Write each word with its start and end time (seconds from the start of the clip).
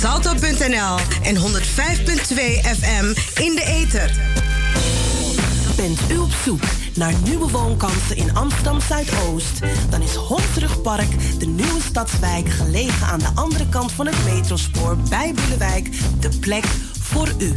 salto.nl 0.00 0.96
en 1.22 1.36
105.2 1.36 1.42
FM 2.78 3.04
in 3.42 3.54
de 3.54 3.64
ether. 3.64 4.18
Bent 5.76 6.00
u 6.10 6.18
op 6.18 6.30
zoek 6.44 6.62
naar 6.94 7.14
nieuwe 7.24 7.50
woonkansen 7.50 8.16
in 8.16 8.34
Amsterdam 8.34 8.80
Zuidoost? 8.80 9.60
Dan 9.90 10.02
is 10.02 10.14
Hondsrugpark, 10.14 11.38
de 11.38 11.46
nieuwe 11.46 11.80
stadswijk 11.80 12.48
gelegen 12.48 13.06
aan 13.06 13.18
de 13.18 13.30
andere 13.34 13.68
kant 13.68 13.92
van 13.92 14.06
het 14.06 14.24
metrospoor 14.24 14.96
bij 14.96 15.34
Boelewijk, 15.34 15.90
de 16.20 16.38
plek 16.38 16.64
voor 17.00 17.32
u. 17.38 17.52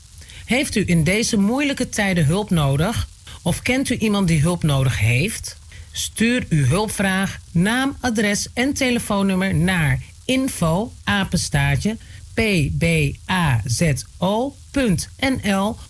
Heeft 0.45 0.74
u 0.74 0.82
in 0.87 1.04
deze 1.04 1.37
moeilijke 1.37 1.88
tijden 1.88 2.26
hulp 2.26 2.51
nodig? 2.51 3.06
Of 3.46 3.62
kent 3.62 3.91
u 3.91 3.96
iemand 3.96 4.28
die 4.28 4.41
hulp 4.41 4.62
nodig 4.62 4.98
heeft? 4.98 5.56
Stuur 5.92 6.46
uw 6.48 6.64
hulpvraag, 6.64 7.41
naam, 7.52 7.96
adres 8.00 8.48
en 8.52 8.73
telefoonnummer 8.73 9.54
naar 9.54 10.02
info 10.24 10.93
apenstaartje 11.04 11.96
pbazo.nl 12.35 12.96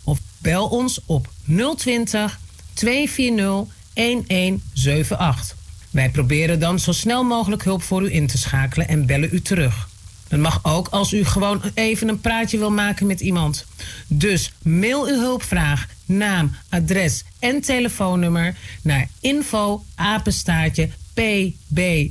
of 0.05 0.19
bel 0.39 0.69
ons 0.69 1.01
op 1.07 1.29
020 1.77 2.39
240 2.73 3.75
1178. 3.93 5.57
Wij 5.91 6.11
proberen 6.11 6.61
dan 6.61 6.79
zo 6.79 6.93
snel 6.93 7.25
mogelijk 7.25 7.65
hulp 7.65 7.83
voor 7.83 8.03
u 8.03 8.15
in 8.15 8.27
te 8.27 8.39
schakelen 8.39 8.89
en 8.89 9.07
bellen 9.07 9.29
u 9.33 9.41
terug. 9.41 9.89
Dat 10.29 10.39
mag 10.39 10.61
ook 10.63 10.89
als 10.89 11.13
u 11.13 11.25
gewoon 11.25 11.63
even 11.75 12.09
een 12.09 12.21
praatje 12.21 12.59
wil 12.59 12.71
maken 12.71 13.07
met 13.07 13.21
iemand. 13.21 13.67
Dus 14.07 14.53
mail 14.63 15.07
uw 15.07 15.19
hulpvraag, 15.19 15.87
naam, 16.05 16.57
adres 16.69 17.25
en 17.39 17.61
telefoonnummer 17.61 18.57
naar 18.83 19.09
info 19.21 19.85
apenstaartje 19.95 20.89
pbazo.nl 21.15 22.11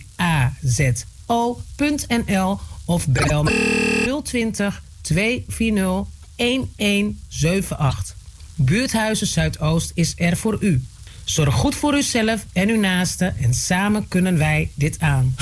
of 2.85 3.07
bel 3.07 3.45
020 4.23 4.83
240 5.01 6.05
1178. 6.35 8.15
Buurthuizen 8.55 9.27
Zuidoost 9.27 9.91
is 9.93 10.13
er 10.17 10.37
voor 10.37 10.57
u. 10.59 10.83
Zorg 11.23 11.53
goed 11.53 11.75
voor 11.75 11.95
uzelf 11.95 12.45
en 12.53 12.69
uw 12.69 12.79
naasten 12.79 13.37
en 13.37 13.53
samen 13.53 14.07
kunnen 14.07 14.37
wij 14.37 14.71
dit 14.73 14.99
aan. 14.99 15.35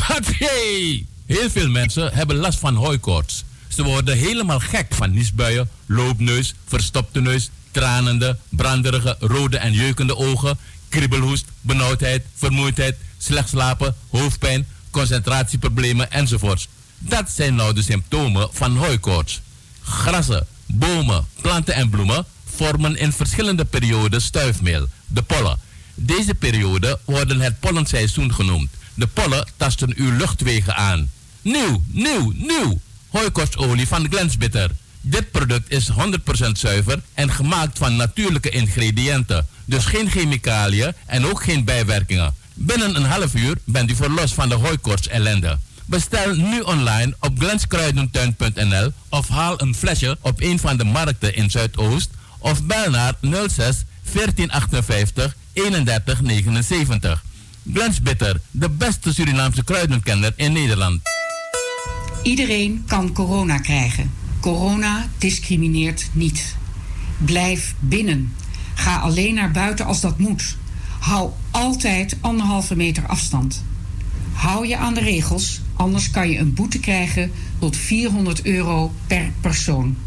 Heel 1.33 1.49
veel 1.49 1.69
mensen 1.69 2.13
hebben 2.13 2.35
last 2.35 2.59
van 2.59 2.75
hooikoorts. 2.75 3.43
Ze 3.67 3.83
worden 3.83 4.17
helemaal 4.17 4.59
gek 4.59 4.93
van 4.93 5.11
niesbuien, 5.11 5.69
loopneus, 5.85 6.53
verstopte 6.65 7.21
neus, 7.21 7.49
tranende, 7.71 8.37
branderige, 8.49 9.15
rode 9.19 9.57
en 9.57 9.73
jeukende 9.73 10.15
ogen, 10.15 10.57
kriebelhoest, 10.89 11.45
benauwdheid, 11.61 12.25
vermoeidheid, 12.35 12.95
slecht 13.17 13.49
slapen, 13.49 13.95
hoofdpijn, 14.09 14.67
concentratieproblemen 14.91 16.11
enzovoorts. 16.11 16.67
Dat 16.97 17.31
zijn 17.31 17.55
nou 17.55 17.73
de 17.73 17.81
symptomen 17.81 18.49
van 18.51 18.77
hooikoorts. 18.77 19.41
Grassen, 19.81 20.47
bomen, 20.65 21.25
planten 21.41 21.73
en 21.73 21.89
bloemen 21.89 22.25
vormen 22.45 22.97
in 22.97 23.11
verschillende 23.11 23.65
perioden 23.65 24.21
stuifmeel, 24.21 24.87
de 25.07 25.21
pollen. 25.21 25.59
Deze 25.95 26.33
periode 26.33 26.99
worden 27.05 27.39
het 27.39 27.59
pollenseizoen 27.59 28.33
genoemd. 28.33 28.69
De 28.93 29.07
pollen 29.07 29.47
tasten 29.57 29.93
uw 29.95 30.17
luchtwegen 30.17 30.75
aan. 30.75 31.09
Nieuw, 31.43 31.83
nieuw, 31.87 32.33
nieuw! 32.35 32.79
Hooikostolie 33.09 33.87
van 33.87 34.07
Glensbitter. 34.09 34.71
Dit 35.01 35.31
product 35.31 35.71
is 35.71 35.89
100% 35.91 35.95
zuiver 36.51 37.01
en 37.13 37.31
gemaakt 37.31 37.77
van 37.77 37.95
natuurlijke 37.95 38.49
ingrediënten. 38.49 39.47
Dus 39.65 39.85
geen 39.85 40.09
chemicaliën 40.09 40.93
en 41.05 41.25
ook 41.25 41.43
geen 41.43 41.63
bijwerkingen. 41.63 42.35
Binnen 42.53 42.95
een 42.95 43.05
half 43.05 43.35
uur 43.35 43.57
bent 43.63 43.91
u 43.91 43.95
verlost 43.95 44.33
van 44.33 44.49
de 44.49 44.55
hooikoorts 44.55 45.07
ellende. 45.07 45.57
Bestel 45.85 46.35
nu 46.35 46.59
online 46.59 47.15
op 47.19 47.39
glenskruidentuin.nl 47.39 48.91
of 49.09 49.27
haal 49.27 49.61
een 49.61 49.75
flesje 49.75 50.17
op 50.21 50.41
een 50.41 50.59
van 50.59 50.77
de 50.77 50.83
markten 50.83 51.35
in 51.35 51.51
Zuidoost 51.51 52.09
of 52.39 52.63
bel 52.63 52.89
naar 52.89 53.13
06 53.21 53.83
1458 54.13 55.35
3179. 55.53 57.23
Glensbitter, 57.73 58.39
de 58.51 58.69
beste 58.69 59.13
Surinaamse 59.13 59.63
kruidenkenner 59.63 60.33
in 60.35 60.51
Nederland. 60.51 61.01
Iedereen 62.23 62.83
kan 62.87 63.13
corona 63.13 63.57
krijgen. 63.57 64.11
Corona 64.39 65.09
discrimineert 65.17 66.09
niet. 66.13 66.55
Blijf 67.17 67.75
binnen. 67.79 68.33
Ga 68.73 68.97
alleen 68.97 69.33
naar 69.33 69.51
buiten 69.51 69.85
als 69.85 70.01
dat 70.01 70.19
moet. 70.19 70.57
Hou 70.99 71.31
altijd 71.51 72.17
anderhalve 72.21 72.75
meter 72.75 73.07
afstand. 73.07 73.63
Hou 74.33 74.67
je 74.67 74.77
aan 74.77 74.93
de 74.93 74.99
regels, 74.99 75.61
anders 75.75 76.09
kan 76.09 76.29
je 76.29 76.37
een 76.37 76.53
boete 76.53 76.79
krijgen 76.79 77.31
tot 77.59 77.77
400 77.77 78.45
euro 78.45 78.93
per 79.07 79.31
persoon. 79.41 79.97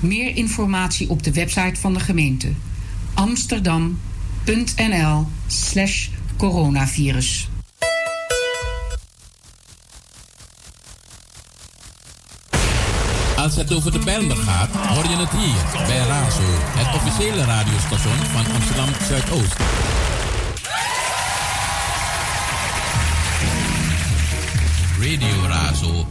Meer 0.00 0.36
informatie 0.36 1.10
op 1.10 1.22
de 1.22 1.32
website 1.32 1.80
van 1.80 1.94
de 1.94 2.00
gemeente 2.00 2.48
amsterdam.nl/slash 3.18 6.08
Als 13.48 13.56
het 13.56 13.74
over 13.74 13.92
de 13.92 13.98
Bijlmer 13.98 14.36
gaat, 14.36 14.68
hoor 14.70 15.04
je 15.04 15.16
het 15.16 15.30
hier 15.30 15.86
bij 15.86 15.98
Razo, 15.98 16.42
het 16.76 16.94
officiële 16.94 17.44
radiostation 17.44 18.16
van 18.16 18.54
Amsterdam 18.54 18.88
Zuidoost. 19.08 19.56
Radio 25.00 25.46
Razo 25.46 26.06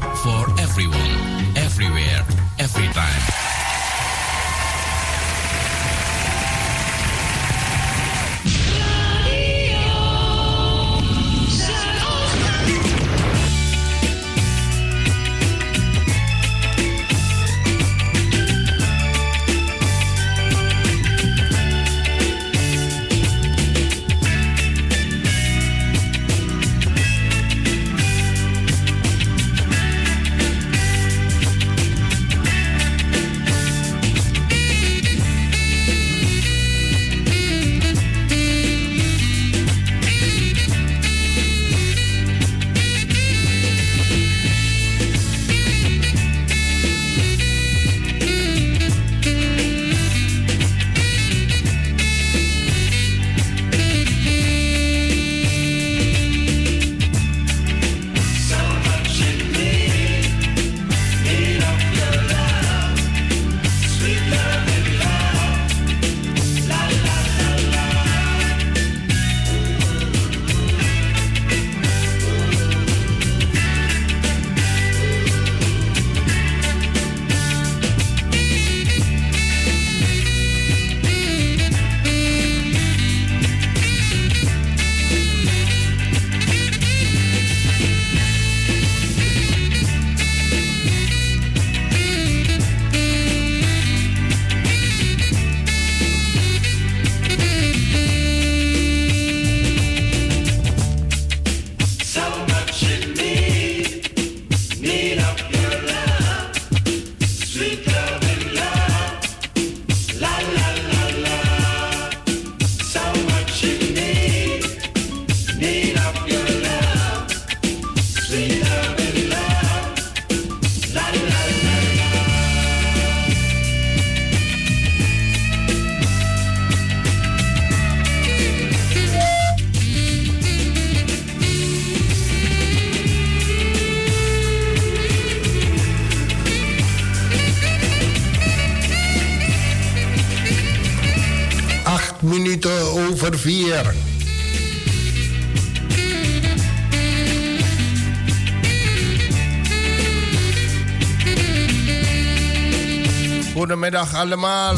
Goedemiddag 153.98 154.22
allemaal. 154.22 154.76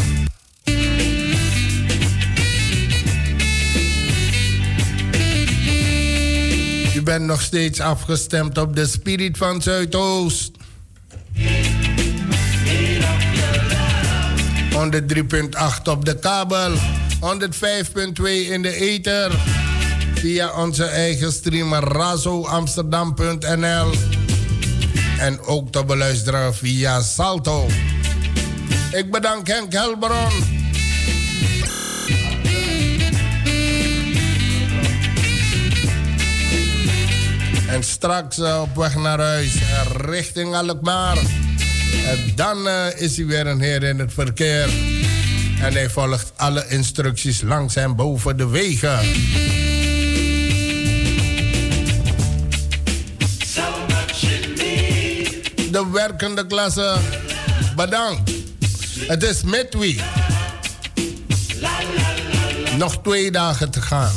U 6.95 7.01
bent 7.01 7.25
nog 7.25 7.41
steeds 7.41 7.79
afgestemd 7.79 8.57
op 8.57 8.75
de 8.75 8.87
Spirit 8.87 9.37
van 9.37 9.61
Zuidoost. 9.61 10.51
103.8 11.31 11.39
op 15.83 16.05
de 16.05 16.19
kabel, 16.19 16.75
105.2 16.75 16.81
in 18.49 18.61
de 18.61 18.73
ether. 18.73 19.31
Via 20.13 20.61
onze 20.61 20.85
eigen 20.85 21.31
streamer 21.31 21.83
razoamsterdam.nl. 21.83 23.91
En 25.19 25.41
ook 25.41 25.71
te 25.71 25.85
beluisteren 25.85 26.55
via 26.55 27.01
Salto. 27.01 27.67
Ik 28.91 29.11
bedank 29.11 29.47
Henk 29.47 29.73
Helbron. 29.73 30.31
En 37.67 37.83
straks 37.83 38.37
uh, 38.37 38.61
op 38.61 38.75
weg 38.75 38.95
naar 38.95 39.19
huis 39.19 39.53
richting 39.95 40.55
Alkmaar. 40.55 41.17
En 42.07 42.31
dan 42.35 42.67
uh, 42.67 42.85
is 42.95 43.17
hij 43.17 43.25
weer 43.25 43.47
een 43.47 43.61
heer 43.61 43.83
in 43.83 43.99
het 43.99 44.13
verkeer. 44.13 44.69
En 45.61 45.73
hij 45.73 45.89
volgt 45.89 46.31
alle 46.35 46.65
instructies 46.67 47.41
langs 47.41 47.75
en 47.75 47.95
boven 47.95 48.37
de 48.37 48.47
wegen. 48.47 48.99
De 55.71 55.89
werkende 55.91 56.45
klasse, 56.45 56.97
bedankt. 57.75 58.38
Het 59.09 59.23
is 59.23 59.43
midweek. 59.43 60.01
Nog 62.77 63.01
twee 63.01 63.31
dagen 63.31 63.71
te 63.71 63.81
gaan. 63.81 64.11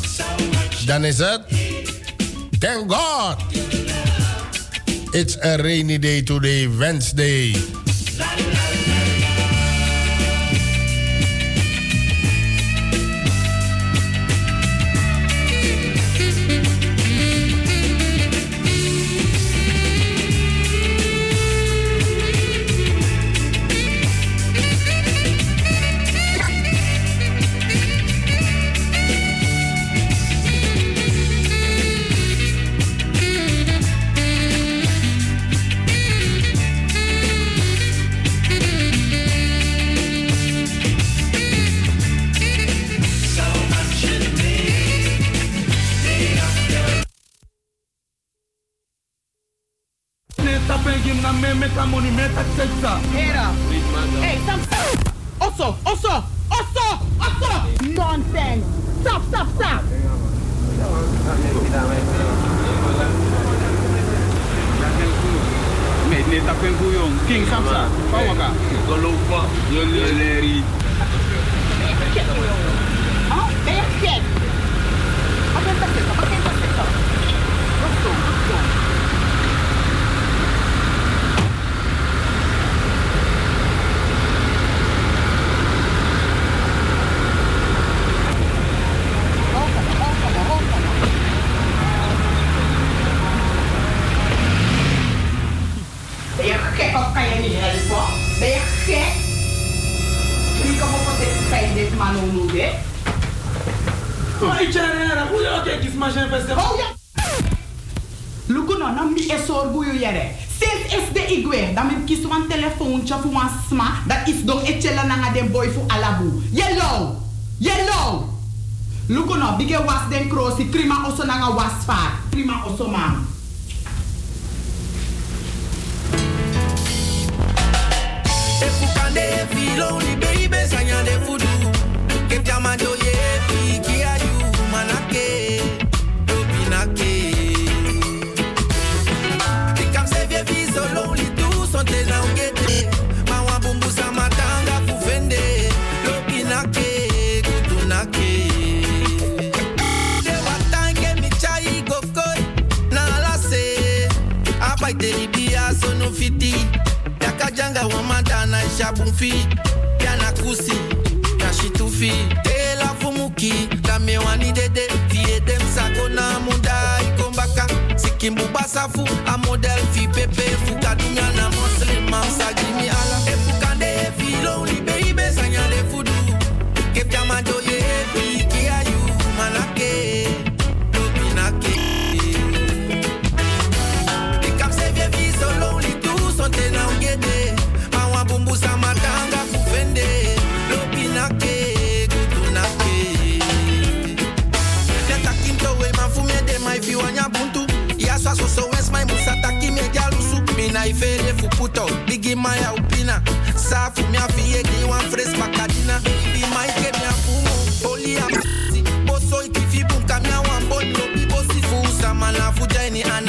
Dan 0.86 1.04
is 1.04 1.18
het. 1.18 1.40
Thank 2.58 2.92
God. 2.92 3.36
It's 5.10 5.36
a 5.44 5.56
rainy 5.56 5.98
day 5.98 6.22
today, 6.22 6.76
Wednesday. 6.76 7.81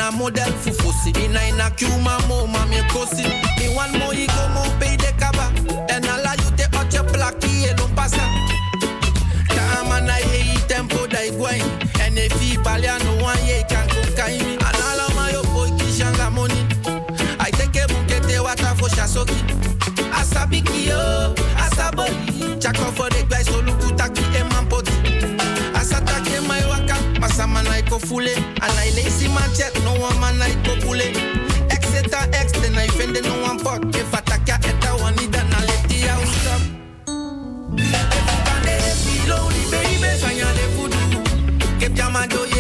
na 0.03 0.12
model 0.12 0.51
fufu 0.62 0.91
fussy. 0.91 1.12
In 1.24 1.36
a 1.36 1.69
cuma 1.77 2.19
mo 2.27 2.45
mami 2.48 2.79
kosi. 2.91 3.24
Me 3.57 3.74
one 3.75 3.93
mo 4.00 4.12
you 4.12 4.27
go 4.27 4.43
mo 4.50 4.63
pay 4.79 4.95
the 4.98 5.13
kaba. 5.17 5.45
en 5.89 6.03
ala 6.05 6.36
you 6.43 6.51
te 6.57 6.65
oche 6.79 7.01
plaki 7.12 7.51
e 7.69 7.74
pasa. 7.95 8.24
Kama 9.48 10.01
na 10.01 10.17
ye 10.17 10.55
tempo 10.67 11.07
dai 11.07 11.29
gwen. 11.31 11.62
en 12.03 12.17
e 12.17 12.27
fi 12.36 12.57
balia 12.63 12.98
no 13.03 13.24
wan 13.24 13.38
ye 13.48 13.63
kan 13.69 13.88
go 13.88 14.01
kai 14.17 14.38
me. 14.39 14.55
And 14.67 14.79
all 14.88 15.00
of 15.05 15.15
my 15.15 15.31
boy 15.53 15.69
kishanga 15.79 16.29
money. 16.36 16.62
I 17.39 17.50
take 17.51 17.75
a 17.81 17.88
bukete 17.88 18.39
wata 18.45 18.75
for 18.77 18.89
shasoki. 18.95 19.39
Asabiki 20.12 20.88
yo, 20.88 21.00
oh, 21.00 21.33
asaboli. 21.63 22.60
Chakofoni. 22.62 23.12
kofule 27.94 28.36
And 28.36 28.74
I 28.82 28.90
lazy 28.96 29.28
my 29.28 29.46
check. 29.56 29.74
no 29.84 29.94
one 30.00 30.20
man 30.20 30.42
I 30.42 30.54
go 30.66 30.76
kobule 30.76 31.08
Exeter 31.70 32.26
X, 32.34 32.52
then 32.54 32.76
I 32.76 32.88
fend 32.88 33.22
no 33.24 33.42
one 33.42 33.60
fuck. 33.60 33.84
If 33.96 34.14
I 34.14 34.22
take 34.22 34.50
a 34.50 34.56
eta 34.56 34.92
one, 35.02 35.16
need 35.16 35.36
an 35.36 35.48
aleti, 35.58 36.10
I 36.10 36.18
will 36.18 36.34
stop. 36.42 36.62
If 37.78 39.06
you 39.06 39.22
can't 39.22 39.30
lonely, 39.30 39.64
baby, 39.72 40.10
so 40.18 40.30
you're 40.30 40.54
the 40.58 40.66
voodoo 40.76 41.80
Keep 41.80 41.98
your 41.98 42.12
man 42.12 42.30
do 42.30 42.40
oh, 42.40 42.52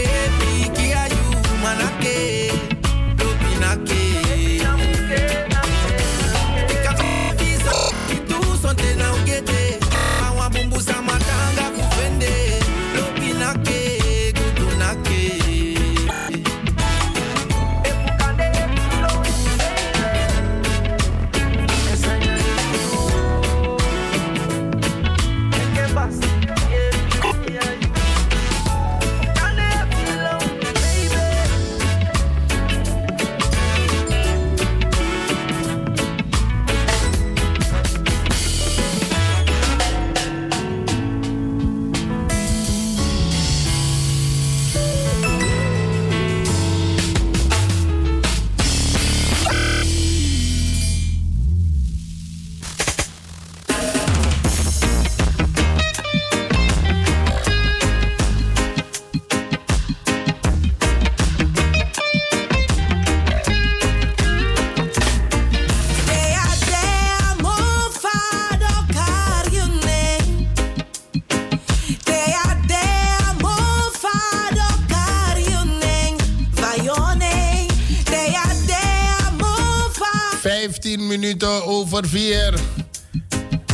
minuten 81.19 81.65
over 81.65 82.07
vier. 82.07 82.53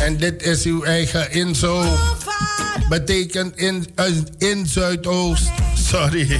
En 0.01 0.17
dit 0.17 0.43
is 0.43 0.63
uw 0.63 0.83
eigen 0.83 1.31
inzo. 1.31 1.83
Betekent 2.89 3.57
in, 3.57 3.87
eh, 3.95 4.05
in 4.37 4.67
Zuidoost. 4.67 5.43
Sorry. 5.89 6.39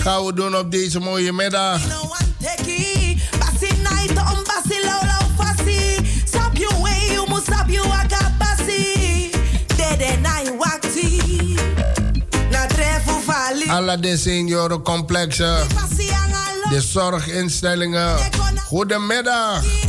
Gaan 0.00 0.24
we 0.24 0.32
doen 0.34 0.56
op 0.56 0.70
deze 0.70 0.98
mooie 0.98 1.32
middag. 1.32 1.80
Alla 13.68 13.96
de 13.96 14.16
senioren 14.16 14.82
complexen 14.82 15.83
de 16.68 16.80
zorginstellingen. 16.80 18.16
Goedemiddag. 18.66 19.83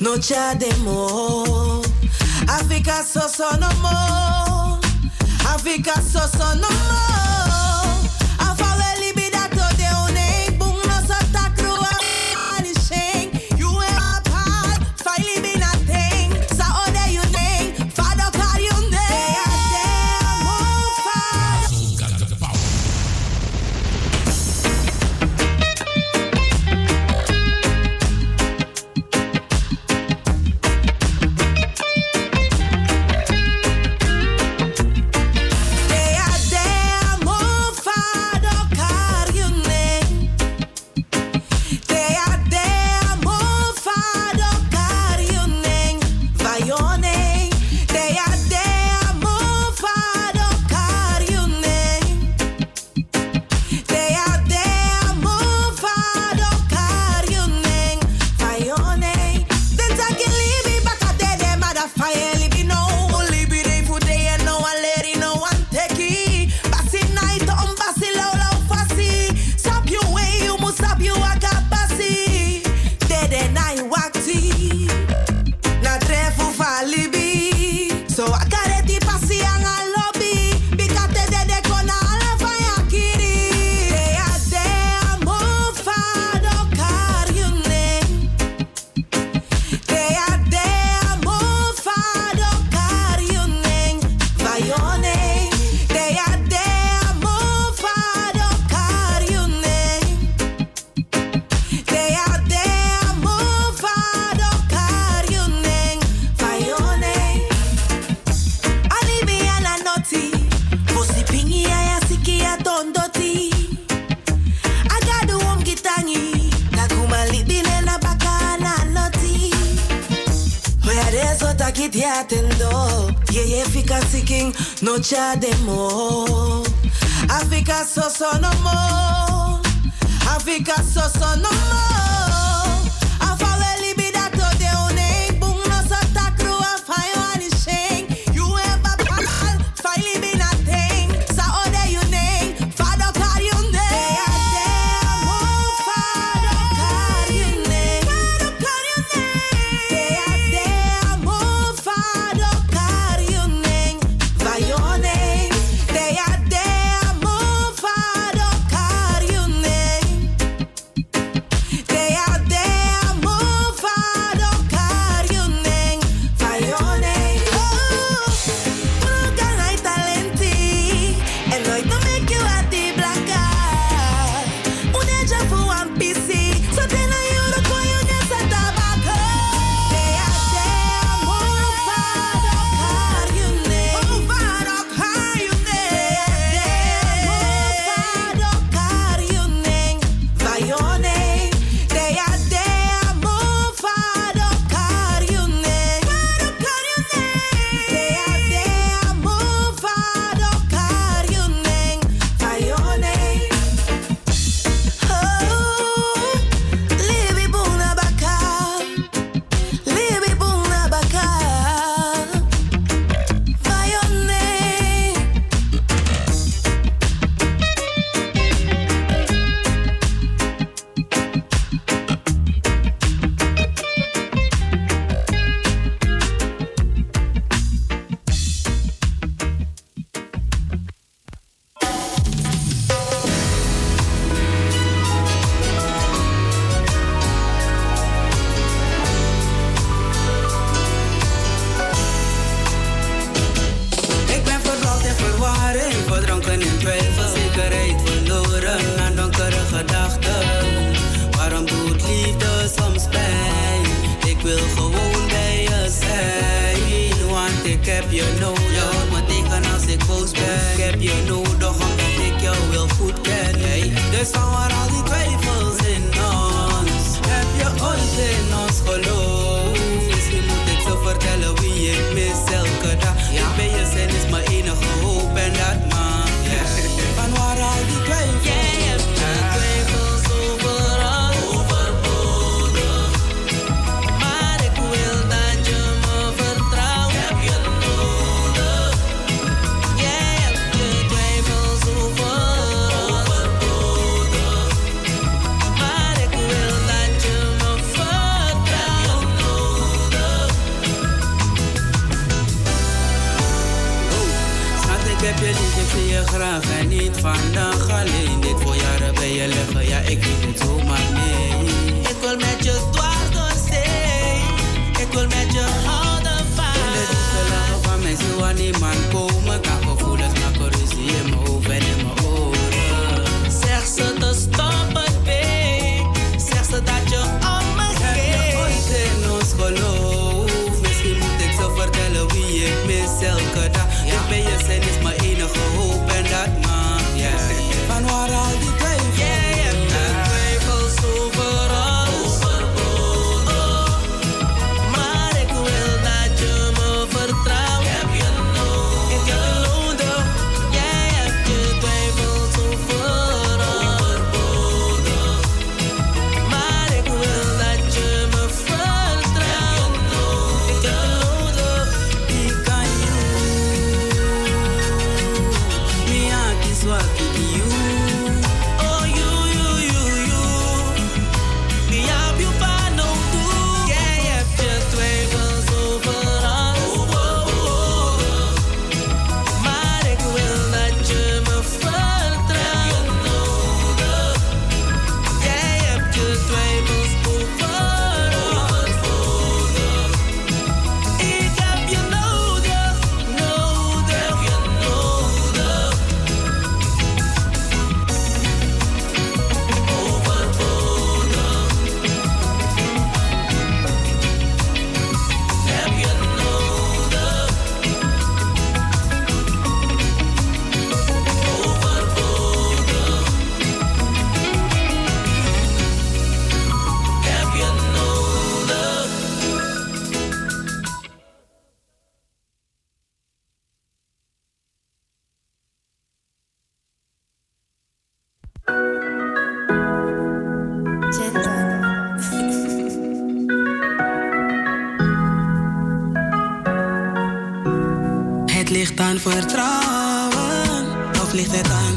no 0.00 0.16
chademo. 0.16 1.84
Africa 2.48 3.02
so 3.02 3.20
so 3.28 3.48
no 3.56 3.68
more. 3.80 4.80
Africa 5.46 6.00
so 6.00 6.20
so 6.26 6.54
no. 6.54 7.23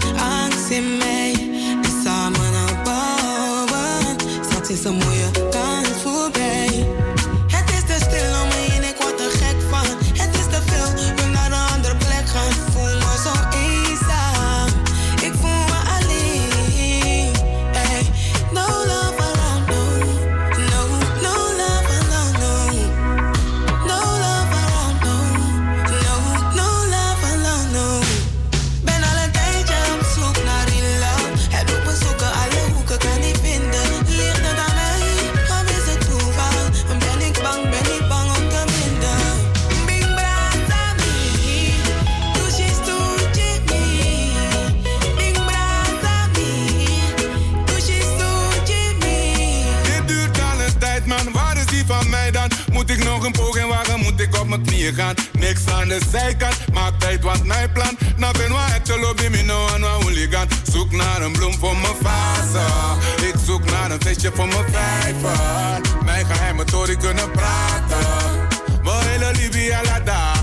aan 0.04 0.44
angst 0.44 0.70
in 0.70 0.98
mij. 0.98 1.34
En 1.82 2.02
samen 2.04 2.52
naar 2.52 2.82
boven, 2.84 4.16
staat 4.50 4.70
is 4.70 4.84
mooie. 4.84 5.48
Niks 54.88 55.68
aan 55.68 55.88
de 55.88 56.00
zijkant, 56.12 56.56
maar 56.74 56.98
tijd 56.98 57.24
wat 57.24 57.44
mijn 57.44 57.72
plan. 57.72 57.98
Nothing 58.18 58.52
waar 58.52 58.74
het 58.74 59.00
lobby, 59.00 59.28
me 59.28 59.42
no 59.42 59.68
aan 59.74 59.82
waar 59.82 59.90
hooligan. 59.90 60.48
Zoek 60.72 60.92
naar 60.92 61.22
een 61.22 61.32
bloem 61.32 61.54
voor 61.54 61.78
mijn 61.78 61.94
vader. 62.02 63.28
Ik 63.28 63.34
zoek 63.46 63.72
naar 63.72 63.92
een 63.92 64.02
feestje 64.02 64.32
voor 64.34 64.48
mijn 64.48 64.66
vijver. 64.72 65.82
Mijn 66.06 66.26
geheimen 66.26 66.66
toren 66.66 66.98
kunnen 66.98 67.32
praten. 67.32 68.08
Mijn 68.84 69.08
hele 69.08 69.32
Libia 69.32 69.82
laat 69.84 70.06
daar. 70.06 70.37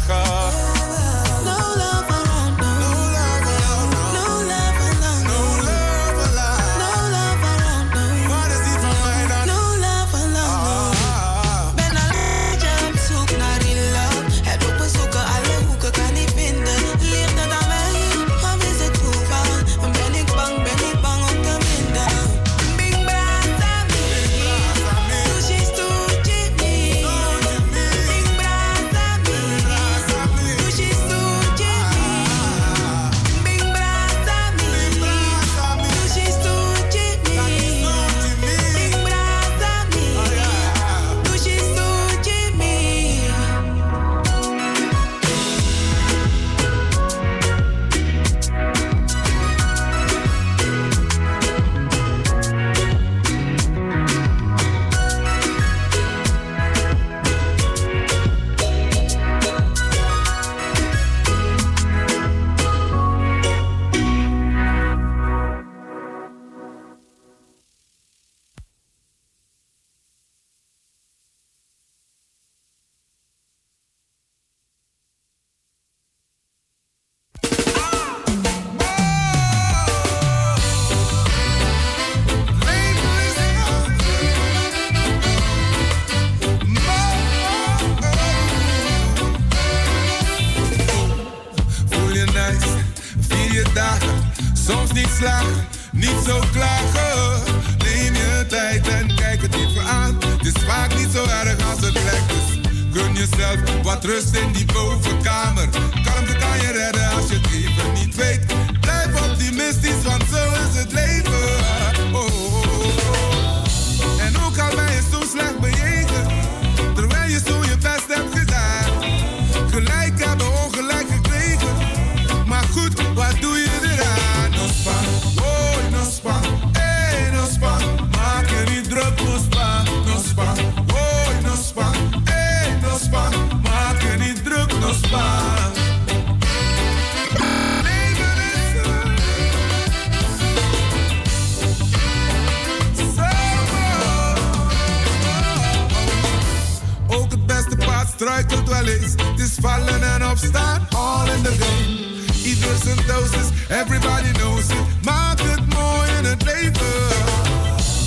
struikelt 148.25 148.69
wel 148.69 148.87
eens. 148.87 149.13
Het 149.13 149.41
is 149.41 149.51
vallen 149.61 150.03
en 150.03 150.31
opstaan, 150.31 150.87
all 150.91 151.29
in 151.29 151.43
the 151.43 151.55
game. 151.59 152.45
Ieder 152.45 152.77
zijn 152.85 152.99
dosis, 153.07 153.49
everybody 153.69 154.33
knows 154.33 154.65
it. 154.65 155.05
Maak 155.05 155.41
het 155.41 155.75
mooi 155.75 156.11
in 156.19 156.25
het 156.25 156.43
leven. 156.43 156.95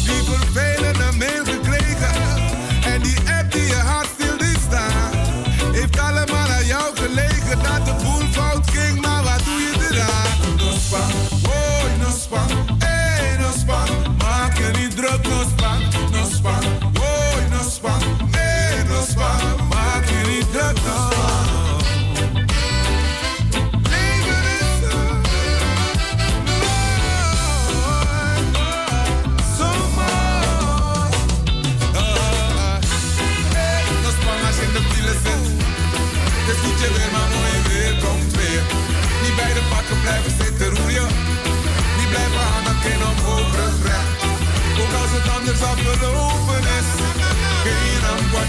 Die 0.05 0.23
vervelende 0.23 1.17
mail 1.17 1.46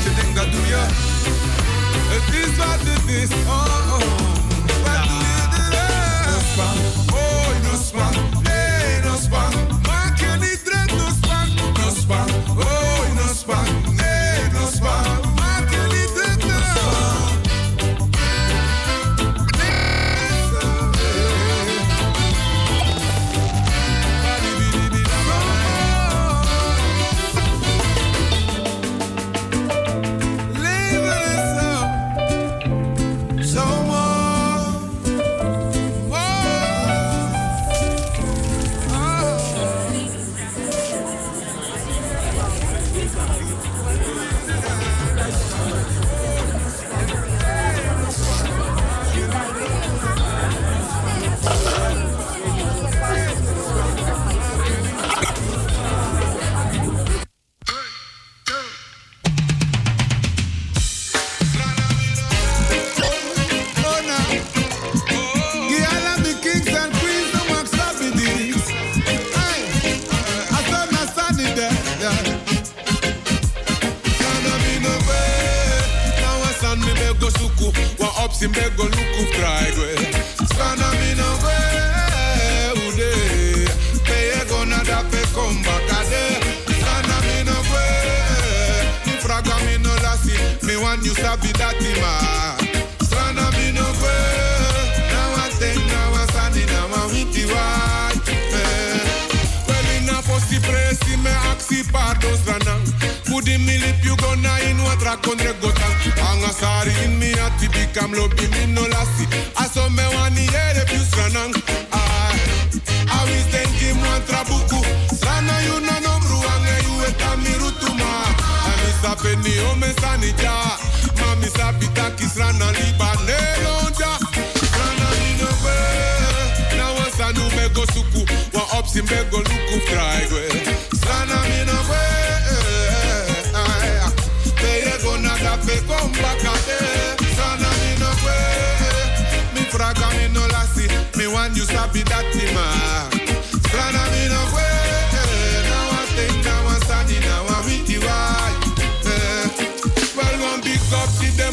je 0.03 0.15
denkt, 0.15 0.37
dat 0.37 0.53
doe 0.53 0.67
je. 0.67 0.87
Het 2.09 2.35
is 2.35 2.57
wat 2.57 2.79
het 2.81 3.11
is, 3.11 3.29
oh. 3.47 3.93
oh. 3.93 4.28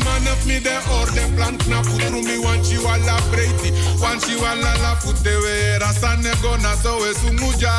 Man 0.06 0.28
of 0.30 0.46
me, 0.46 0.60
the 0.60 0.78
or 0.94 1.10
the 1.18 1.26
plan 1.36 1.58
knap 1.66 1.84
put 1.90 2.02
through 2.08 2.22
me, 2.22 2.38
one 2.38 2.64
she 2.64 2.78
wala 2.78 3.18
breiti, 3.34 3.74
one 4.00 4.20
she 4.22 4.38
wala 4.38 4.72
la 4.86 4.94
put 5.02 5.18
the 5.26 5.34
way, 5.44 5.78
rasane 5.82 6.32
gona 6.42 6.74
so 6.78 7.04
es 7.10 7.18
umuja. 7.26 7.74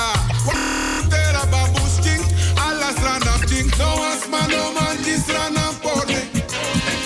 Tera 1.11 1.47
babu 1.51 1.81
stink, 1.97 2.27
alla 2.59 2.91
strana 2.99 3.35
stink, 3.47 3.71
no 3.79 3.89
one's 3.97 4.29
man, 4.29 4.51
no 4.51 4.75
man, 4.75 4.97
this 5.07 5.23
strana 5.25 5.71
pone. 5.81 6.21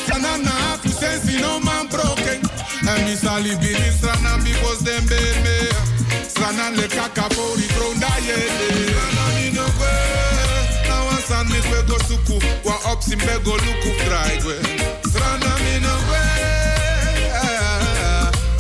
Strana 0.02 0.42
na 0.42 0.76
to 0.82 0.88
sense, 0.88 1.28
no 1.40 1.60
man 1.60 1.86
broken. 1.88 2.40
And 2.88 3.04
me 3.04 3.14
sali 3.14 3.54
be 3.60 3.70
in 3.76 3.92
strana 3.98 4.40
because 4.42 4.80
them 4.80 5.04
bear 5.06 5.34
me. 5.44 5.56
Strana 6.26 6.74
le 6.76 6.88
kaka 6.88 7.28
for 7.34 7.60
kwe 11.68 11.82
go 11.88 11.98
suku 12.08 12.36
Wa 12.64 12.74
op 12.92 13.02
si 13.02 13.16
mbe 13.16 13.38
go 13.44 13.52
luku 13.56 13.90
fraigwe 14.04 14.54
Strana 15.08 15.52
mi 15.64 15.74
no 15.84 15.94
kwe 16.08 16.22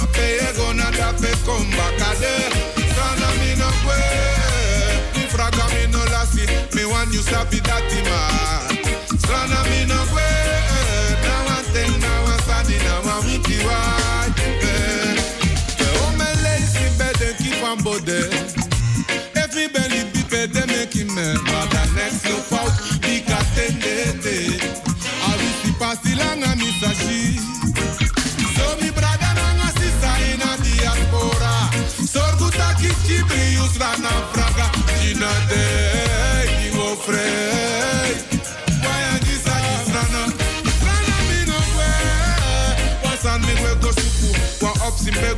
A 0.02 0.06
peye 0.12 0.52
go 0.56 0.72
na 0.72 0.90
da 0.90 1.12
pe 1.12 1.30
komba 1.46 1.86
kade 1.98 2.34
Strana 2.92 3.28
mi 3.40 3.54
no 3.60 3.68
kwe 3.84 3.98
Mi 5.16 5.22
fraga 5.32 5.64
mi 5.74 5.86
no 5.92 6.04
lasi 6.12 6.44
Mi 6.74 6.84
wan 6.84 7.12
you 7.12 7.22
sabi 7.22 7.60
dati 7.60 8.00
ma 8.08 8.20
Strana 9.22 9.62
mi 9.70 9.84
no 9.86 10.00
kwe 10.12 10.28
Na 11.24 11.34
wan 11.46 11.64
ten 11.72 11.90
na 12.00 12.12
wan 12.24 12.38
sani 12.46 12.76
na 12.84 12.94
wan 13.06 13.24
witi 13.26 13.58
wa 13.66 13.78
me 16.18 16.88
bed 16.98 17.22
en 17.22 17.34
keep 17.38 17.62
on 17.64 17.78
bode 17.82 18.20
me 19.54 19.66
belly 19.68 20.04
be 20.12 20.22
bed, 20.30 20.52
they 20.52 20.66
make 20.66 20.94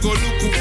go 0.02 0.08
luku 0.10 0.38
drive. 0.40 0.51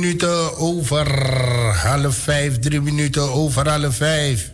Minuten 0.00 0.56
over 0.56 1.06
half 1.76 2.14
vijf. 2.16 2.58
Drie 2.58 2.80
minuten 2.80 3.22
over 3.32 3.68
half 3.68 3.96
vijf. 3.96 4.49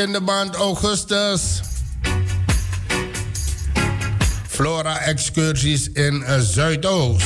In 0.00 0.12
de 0.12 0.20
maand 0.20 0.54
augustus. 0.54 1.60
Flora-excursies 4.48 5.88
in 5.92 6.22
eh, 6.22 6.38
Zuidoost. 6.40 7.24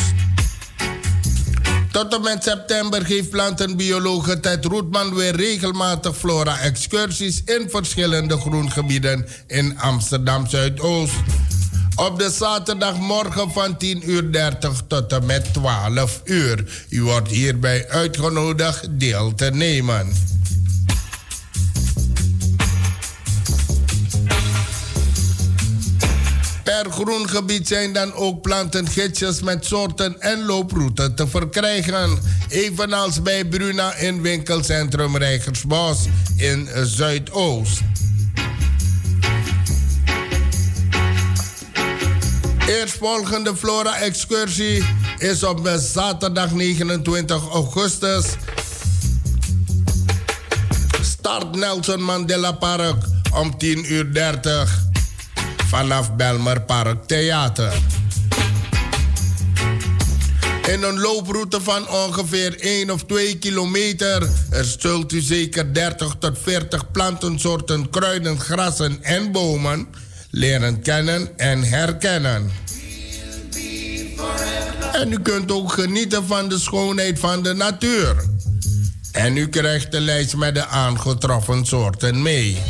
Tot 1.93 2.15
en 2.15 2.21
met 2.21 2.43
september 2.43 3.07
geeft 3.07 3.31
plantenbiologe 3.31 4.41
Ted 4.41 4.65
Roetman 4.65 5.15
weer 5.15 5.37
regelmatig 5.37 6.17
flora-excursies 6.17 7.43
in 7.45 7.71
verschillende 7.71 8.39
groengebieden 8.39 9.27
in 9.47 9.79
Amsterdam 9.79 10.47
Zuidoost. 10.47 11.15
Op 11.95 12.19
de 12.19 12.31
zaterdagmorgen 12.31 13.51
van 13.51 13.77
10 13.77 14.11
uur 14.11 14.33
30 14.33 14.83
tot 14.87 15.13
en 15.13 15.27
met 15.27 15.53
12 15.53 16.21
uur. 16.25 16.85
U 16.89 17.03
wordt 17.03 17.31
hierbij 17.31 17.89
uitgenodigd 17.89 18.87
deel 18.91 19.35
te 19.35 19.51
nemen. 19.51 20.13
Per 26.83 26.91
groengebied 26.91 27.69
zijn 27.69 27.93
dan 27.93 28.15
ook 28.15 28.43
plantengidsjes 28.43 29.43
met 29.43 29.65
soorten 29.65 30.21
en 30.21 30.45
looproutes 30.45 31.09
te 31.15 31.27
verkrijgen. 31.29 32.19
Evenals 32.49 33.23
bij 33.23 33.45
Bruna 33.45 33.95
in 33.95 34.23
winkelcentrum 34.23 35.17
Rijgersbos 35.17 35.99
in 36.37 36.69
Zuidoost. 36.83 37.81
Eerstvolgende 42.67 43.57
Flora-excursie 43.57 44.85
is 45.19 45.43
op 45.43 45.71
zaterdag 45.79 46.53
29 46.53 47.49
augustus. 47.53 48.25
Start 51.03 51.57
Nelson 51.57 52.03
Mandela 52.03 52.53
Park 52.53 53.05
om 53.33 53.59
10 53.59 53.93
uur 53.93 54.13
30 54.13 54.84
vanaf 55.75 56.17
Belmer 56.17 56.61
Park 56.61 57.05
Theater. 57.07 57.73
In 60.67 60.83
een 60.83 61.01
looproute 61.01 61.61
van 61.61 61.89
ongeveer 61.89 62.61
1 62.61 62.91
of 62.91 63.05
2 63.05 63.39
kilometer 63.39 64.29
er 64.51 64.65
zult 64.79 65.13
u 65.13 65.21
zeker 65.21 65.75
30 65.75 66.17
tot 66.19 66.39
40 66.43 66.91
plantensoorten, 66.91 67.91
kruiden, 67.91 68.41
grassen 68.41 68.99
en 69.03 69.33
bomen 69.33 69.87
leren 70.31 70.83
kennen 70.83 71.39
en 71.39 71.63
herkennen. 71.63 72.51
En 74.93 75.13
u 75.13 75.21
kunt 75.21 75.53
ook 75.53 75.73
genieten 75.73 76.27
van 76.27 76.49
de 76.49 76.59
schoonheid 76.59 77.19
van 77.19 77.43
de 77.43 77.55
natuur. 77.55 78.25
En 79.13 79.37
u 79.37 79.49
krijgt 79.49 79.93
de 79.93 80.01
lijst 80.01 80.37
met 80.37 80.55
de 80.55 80.67
aangetroffen 80.67 81.67
soorten 81.67 82.23
mee. 82.23 82.63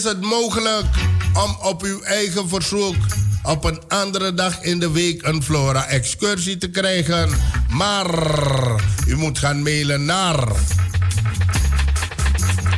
Is 0.00 0.06
het 0.06 0.20
mogelijk 0.20 0.86
om 1.34 1.56
op 1.62 1.82
uw 1.82 2.02
eigen 2.02 2.48
verzoek 2.48 2.96
op 3.42 3.64
een 3.64 3.82
andere 3.88 4.34
dag 4.34 4.62
in 4.62 4.78
de 4.78 4.90
week 4.90 5.22
een 5.22 5.42
Flora-excursie 5.42 6.58
te 6.58 6.70
krijgen. 6.70 7.30
Maar 7.68 8.10
u 9.06 9.16
moet 9.16 9.38
gaan 9.38 9.62
mailen 9.62 10.04
naar 10.04 10.48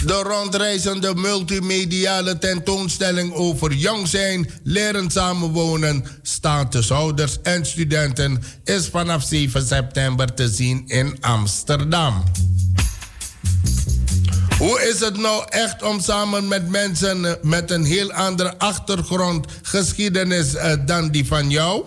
De 0.06 0.14
rondreizende 0.14 1.16
multimediale 1.16 2.38
tentoonstelling 2.38 3.34
over 3.34 3.74
jong 3.74 4.08
zijn, 4.08 4.50
leren 4.64 5.12
samenwonen, 5.12 6.04
statusouders 6.22 7.42
en 7.42 7.66
studenten 7.66 8.44
is 8.64 8.88
vanaf 8.88 9.24
7 9.24 9.66
september 9.66 10.34
te 10.34 10.50
zien 10.50 10.84
in 10.88 11.18
Amsterdam. 11.22 12.24
Hoe 14.58 14.82
is 14.82 15.00
het 15.00 15.18
nou 15.18 15.44
echt 15.50 15.84
om 15.84 16.00
samen 16.00 16.48
met 16.48 16.70
mensen 16.70 17.26
eh, 17.26 17.32
met 17.42 17.72
een 17.72 17.84
heel 17.84 18.14
andere 18.14 18.58
achtergrond, 18.58 19.46
geschiedenis 19.62 20.54
uh, 20.54 20.74
dan 20.86 21.10
die 21.10 21.26
van 21.26 21.50
jou? 21.50 21.86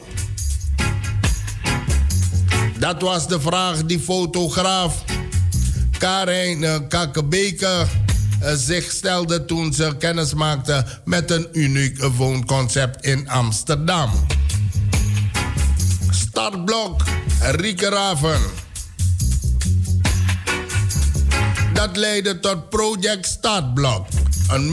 Dat 2.79 3.03
was 3.03 3.29
de 3.29 3.41
vraag 3.41 3.85
die 3.85 4.01
fotograaf 4.01 5.05
Karin 5.99 6.63
uh, 6.63 6.77
Kakebeke 6.89 7.87
zich 8.55 8.91
stelde 8.91 9.45
toen 9.45 9.73
ze 9.73 9.97
kennis 9.99 10.35
maakte 10.35 10.85
met 11.05 11.31
een 11.31 11.49
uniek 11.53 12.03
woonconcept 12.03 13.05
in 13.05 13.29
Amsterdam. 13.29 14.27
Startblok 16.11 17.03
Rieke 17.41 17.89
Raven. 17.89 18.70
Dat 21.81 21.97
leidde 21.97 22.41
tot 22.41 22.69
Project 22.69 23.27
Startblok. 23.27 24.07
Een 24.49 24.69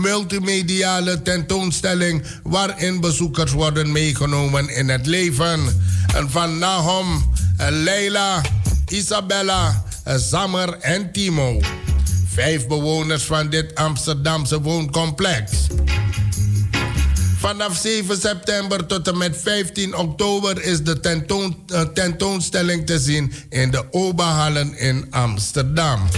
multimediale 0.00 1.22
tentoonstelling 1.22 2.24
waarin 2.42 3.00
bezoekers 3.00 3.52
worden 3.52 3.92
meegenomen 3.92 4.68
in 4.68 4.88
het 4.88 5.06
leven. 5.06 5.60
En 6.14 6.30
van 6.30 6.58
Nahom, 6.58 7.32
Leila, 7.70 8.40
Isabella, 8.88 9.84
Zammer 10.04 10.78
en 10.80 11.12
Timo. 11.12 11.60
Vijf 12.26 12.66
bewoners 12.66 13.22
van 13.22 13.50
dit 13.50 13.74
Amsterdamse 13.74 14.60
wooncomplex. 14.60 15.52
Vanaf 17.38 17.76
7 17.76 18.16
september 18.16 18.86
tot 18.86 19.08
en 19.08 19.18
met 19.18 19.36
15 19.36 19.96
oktober 19.96 20.62
is 20.62 20.82
de 20.82 21.24
uh, 21.72 21.80
tentoonstelling 21.80 22.86
te 22.86 22.98
zien 22.98 23.32
in 23.48 23.70
de 23.70 23.84
Oberhallen 23.90 24.78
in 24.78 25.06
Amsterdam. 25.10 26.08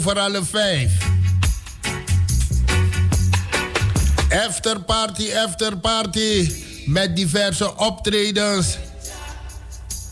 over 0.00 0.18
alle 0.18 0.44
vijf. 0.44 0.92
after 5.34 5.76
party 5.76 6.52
met 6.86 7.16
diverse 7.16 7.76
optredens. 7.76 8.78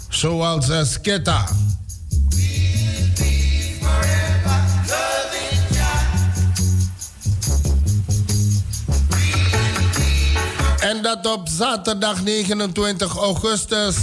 Zoals 0.09 0.69
eh, 0.69 0.85
Sketa. 0.85 1.49
En 10.81 11.03
dat 11.03 11.27
op 11.27 11.49
zaterdag 11.49 12.23
29 12.23 13.17
augustus. 13.17 13.97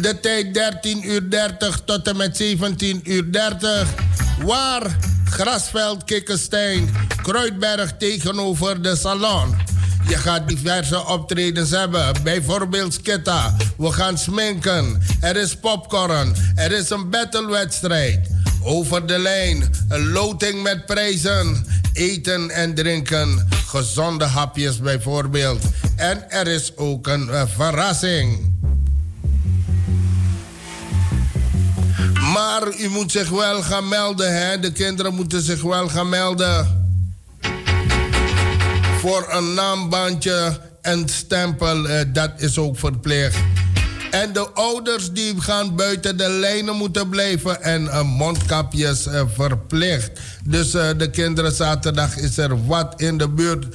De 0.00 0.20
tijd 0.20 0.46
13.30 1.00 1.04
uur 1.04 1.30
30 1.30 1.80
tot 1.84 2.08
en 2.08 2.16
met 2.16 2.36
17 2.36 3.00
uur 3.04 3.32
30. 3.32 4.05
Waar? 4.44 4.96
Grasveld, 5.24 6.04
Kikkenstein, 6.04 6.90
Kruidberg 7.22 7.96
tegenover 7.98 8.82
de 8.82 8.96
salon. 8.96 9.54
Je 10.08 10.16
gaat 10.16 10.48
diverse 10.48 11.06
optredens 11.06 11.70
hebben, 11.70 12.22
bijvoorbeeld 12.22 12.94
skitta. 12.94 13.56
We 13.76 13.92
gaan 13.92 14.18
sminken, 14.18 15.02
er 15.20 15.36
is 15.36 15.56
popcorn, 15.56 16.34
er 16.54 16.72
is 16.72 16.90
een 16.90 17.10
battlewedstrijd. 17.10 18.28
Over 18.62 19.06
de 19.06 19.18
lijn, 19.18 19.70
een 19.88 20.08
loting 20.08 20.62
met 20.62 20.86
prijzen, 20.86 21.66
eten 21.92 22.50
en 22.50 22.74
drinken, 22.74 23.48
gezonde 23.66 24.24
hapjes 24.24 24.80
bijvoorbeeld. 24.80 25.62
En 25.96 26.30
er 26.30 26.46
is 26.46 26.76
ook 26.76 27.06
een 27.06 27.30
eh, 27.30 27.42
verrassing. 27.56 28.55
Maar 32.36 32.78
u 32.78 32.88
moet 32.88 33.12
zich 33.12 33.28
wel 33.28 33.62
gaan 33.62 33.88
melden, 33.88 34.36
hè? 34.36 34.58
De 34.58 34.72
kinderen 34.72 35.14
moeten 35.14 35.42
zich 35.42 35.62
wel 35.62 35.88
gaan 35.88 36.08
melden. 36.08 36.86
Voor 39.00 39.26
een 39.30 39.54
naambandje 39.54 40.60
en 40.82 41.08
stempel, 41.08 41.88
eh, 41.88 42.04
dat 42.12 42.30
is 42.36 42.58
ook 42.58 42.78
verplicht. 42.78 43.36
En 44.10 44.32
de 44.32 44.48
ouders 44.50 45.12
die 45.12 45.40
gaan 45.40 45.76
buiten 45.76 46.16
de 46.16 46.28
lijnen 46.28 46.76
moeten 46.76 47.08
blijven 47.08 47.62
en 47.62 47.88
eh, 47.88 48.02
mondkapjes 48.02 49.06
eh, 49.06 49.22
verplicht. 49.34 50.20
Dus 50.44 50.70
de 50.70 51.08
kinderen, 51.12 51.52
zaterdag 51.52 52.16
is 52.16 52.38
er 52.38 52.66
wat 52.66 53.00
in 53.00 53.18
de 53.18 53.28
buurt 53.28 53.66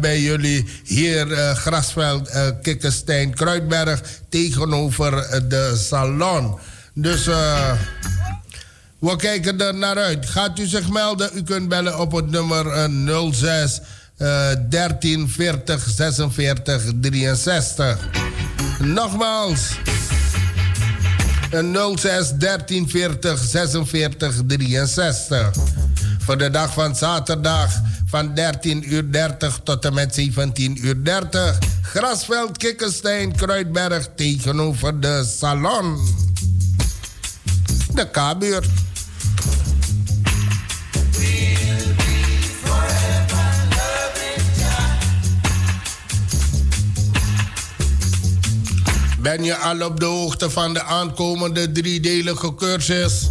bij 0.00 0.20
jullie 0.20 0.68
hier 0.84 1.26
Grasveld, 1.56 2.30
Kikkenstein, 2.62 3.34
Kruidberg 3.34 4.00
tegenover 4.28 5.42
de 5.48 5.76
salon. 5.76 6.58
Dus 7.00 7.24
we 8.98 9.16
kijken 9.16 9.60
er 9.60 9.74
naar 9.74 9.96
uit. 9.96 10.26
Gaat 10.26 10.58
u 10.58 10.66
zich 10.66 10.88
melden? 10.88 11.30
U 11.34 11.42
kunt 11.42 11.68
bellen 11.68 11.98
op 11.98 12.12
het 12.12 12.30
nummer 12.30 12.90
06 13.32 13.80
13 14.68 15.28
40 15.28 15.88
46 15.88 16.82
63. 17.00 17.98
Nogmaals. 18.78 19.78
06 21.96 22.32
13 22.38 22.88
40 22.88 23.38
46 23.38 24.40
63. 24.46 25.50
Voor 26.18 26.38
de 26.38 26.50
dag 26.50 26.72
van 26.72 26.96
zaterdag 26.96 27.80
van 28.06 28.34
13 28.34 28.92
uur 28.92 29.12
30 29.12 29.60
tot 29.64 29.84
en 29.84 29.94
met 29.94 30.14
17 30.14 30.86
uur 30.86 31.04
30. 31.04 31.58
Grasveld, 31.82 32.56
Kikkenstein, 32.56 33.36
Kruidberg 33.36 34.08
tegenover 34.16 35.00
de 35.00 35.32
salon. 35.38 35.96
De 37.98 38.10
K-buurt. 38.10 38.66
Ben 49.20 49.44
je 49.44 49.56
al 49.56 49.86
op 49.86 50.00
de 50.00 50.06
hoogte 50.06 50.50
van 50.50 50.72
de 50.72 50.82
aankomende 50.82 51.72
driedelige 51.72 52.54
cursus 52.54 53.28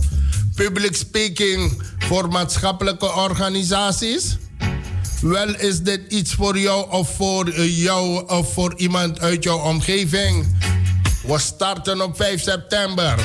Public 0.56 0.96
Speaking 0.96 1.84
voor 1.98 2.30
maatschappelijke 2.30 3.14
organisaties? 3.14 4.38
Wel 5.22 5.56
is 5.56 5.80
dit 5.80 6.02
iets 6.10 6.34
voor 6.34 6.58
jou 6.58 6.92
of 6.92 7.16
voor 7.16 7.52
jou 7.60 8.30
of 8.30 8.54
voor 8.54 8.74
iemand 8.76 9.20
uit 9.20 9.44
jouw 9.44 9.60
omgeving? 9.60 10.58
We 11.28 11.40
starten 11.40 12.02
op 12.02 12.16
5 12.16 12.42
september. 12.42 13.20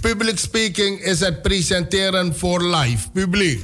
Public 0.00 0.38
speaking 0.38 1.00
is 1.00 1.20
het 1.20 1.42
presenteren 1.42 2.36
voor 2.36 2.64
live 2.64 3.10
publiek. 3.10 3.60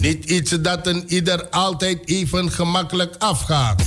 Niet 0.00 0.24
iets 0.24 0.50
dat 0.50 0.86
een 0.86 1.04
ieder 1.06 1.48
altijd 1.48 1.98
even 2.08 2.50
gemakkelijk 2.50 3.14
afgaat. 3.18 3.82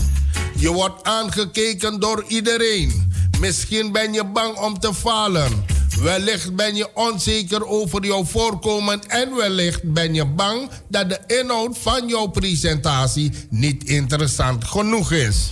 Je 0.55 0.71
wordt 0.71 1.03
aangekeken 1.03 1.99
door 1.99 2.25
iedereen. 2.27 3.11
Misschien 3.39 3.91
ben 3.91 4.13
je 4.13 4.23
bang 4.25 4.57
om 4.57 4.79
te 4.79 4.93
falen. 4.93 5.65
Wellicht 6.01 6.55
ben 6.55 6.75
je 6.75 6.95
onzeker 6.95 7.65
over 7.65 8.05
jouw 8.05 8.25
voorkomen 8.25 9.01
en 9.07 9.35
wellicht 9.35 9.93
ben 9.93 10.13
je 10.13 10.25
bang 10.25 10.69
dat 10.89 11.09
de 11.09 11.19
inhoud 11.41 11.77
van 11.77 12.07
jouw 12.07 12.27
presentatie 12.27 13.31
niet 13.49 13.83
interessant 13.83 14.63
genoeg 14.63 15.11
is. 15.11 15.49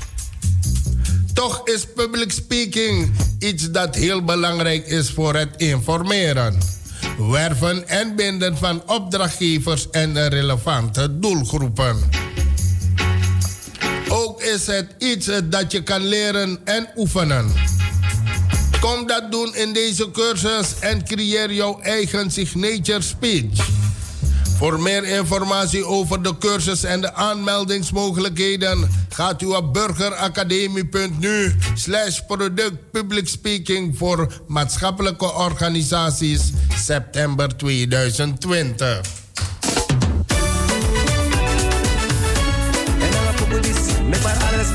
Toch 1.36 1.62
is 1.64 1.86
public 1.96 2.32
speaking 2.32 3.12
iets 3.40 3.72
dat 3.72 3.96
heel 3.96 4.24
belangrijk 4.24 4.88
is 4.88 5.10
voor 5.10 5.36
het 5.36 5.50
informeren, 5.58 6.58
werven 7.18 7.88
en 7.88 8.16
binden 8.16 8.58
van 8.58 8.84
opdrachtgevers 8.86 9.90
en 9.90 10.30
relevante 10.30 11.20
doelgroepen. 11.20 12.10
Ook 14.10 14.42
is 14.42 14.68
het 14.68 14.96
iets 14.98 15.30
dat 15.44 15.72
je 15.72 15.84
kan 15.84 16.08
leren 16.08 16.60
en 16.64 16.90
oefenen. 16.96 17.54
Kom 18.80 19.08
dat 19.08 19.32
doen 19.32 19.56
in 19.56 19.74
deze 19.74 20.12
cursus 20.12 20.80
en 20.80 21.04
creëer 21.04 21.54
jouw 21.54 21.80
eigen 21.82 22.32
signature 22.32 23.02
speech. 23.02 23.85
Voor 24.58 24.80
meer 24.80 25.04
informatie 25.04 25.86
over 25.86 26.24
de 26.24 26.38
cursus 26.38 26.84
en 26.84 27.02
de 27.02 27.14
aanmeldingsmogelijkheden 27.14 28.90
gaat 29.10 29.42
u 29.42 29.46
op 29.46 29.74
burgeracademie.nu 29.74 31.56
slash 31.74 32.20
product 32.28 32.92
public 32.92 33.28
speaking 33.28 33.98
voor 33.98 34.42
maatschappelijke 34.48 35.34
organisaties 35.34 36.52
september 36.76 37.58
2020. 37.58 39.02
Me 44.10 44.18
par 44.22 44.38
alles 44.54 44.68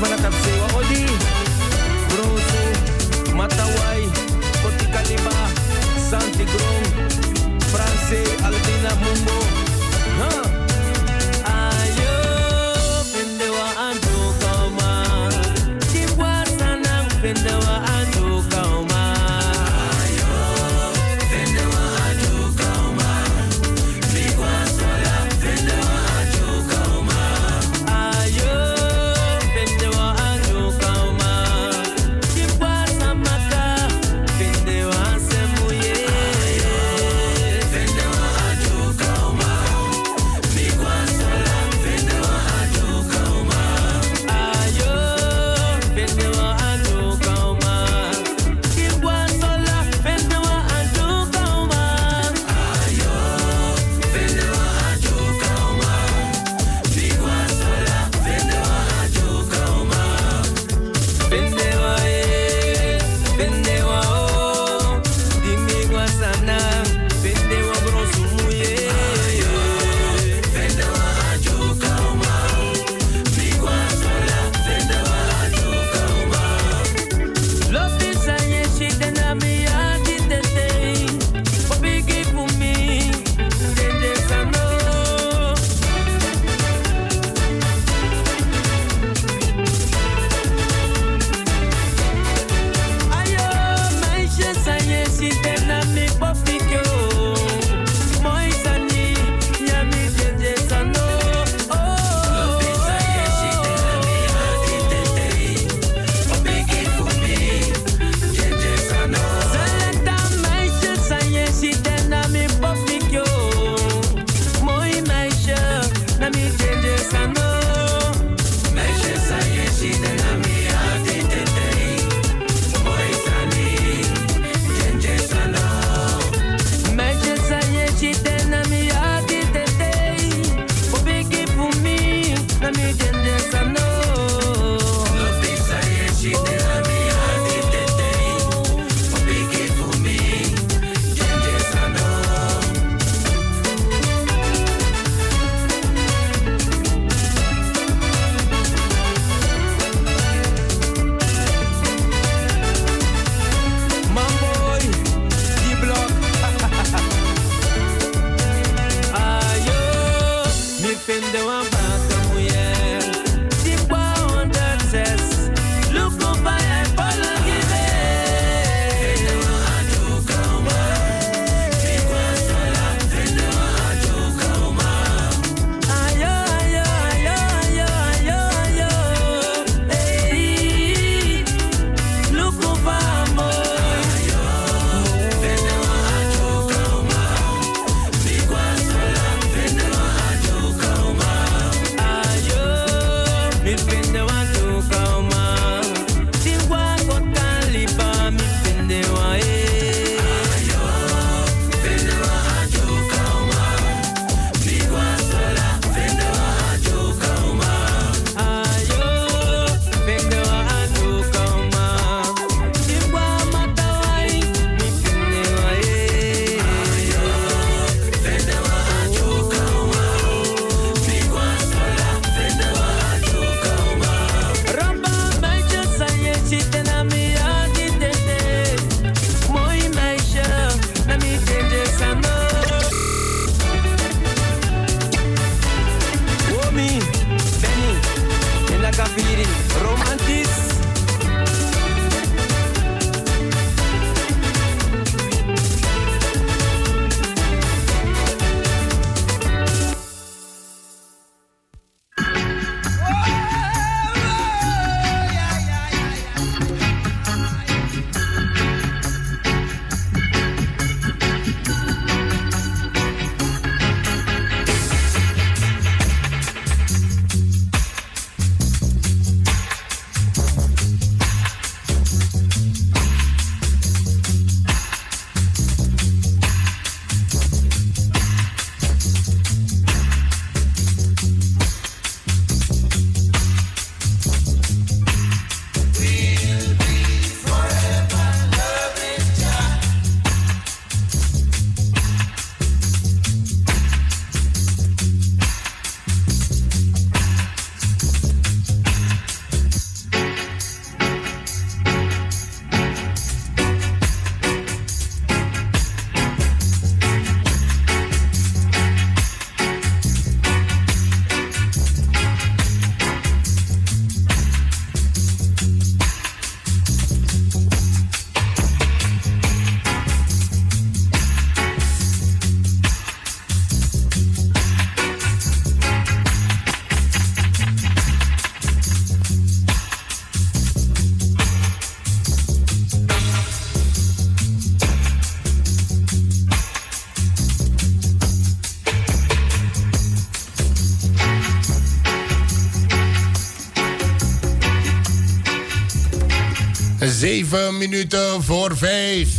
minuten 347.89 348.43
voor 348.43 348.77
vijf. 348.77 349.29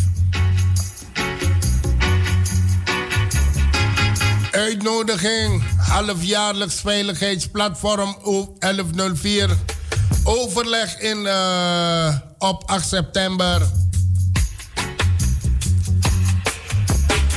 Uitnodiging. 4.50 5.62
Halfjaarlijks 5.76 6.80
veiligheidsplatform 6.80 8.16
1104. 8.58 9.50
Overleg 10.24 10.98
in, 10.98 11.26
eh, 11.26 12.16
op 12.38 12.62
8 12.66 12.88
september. 12.88 13.62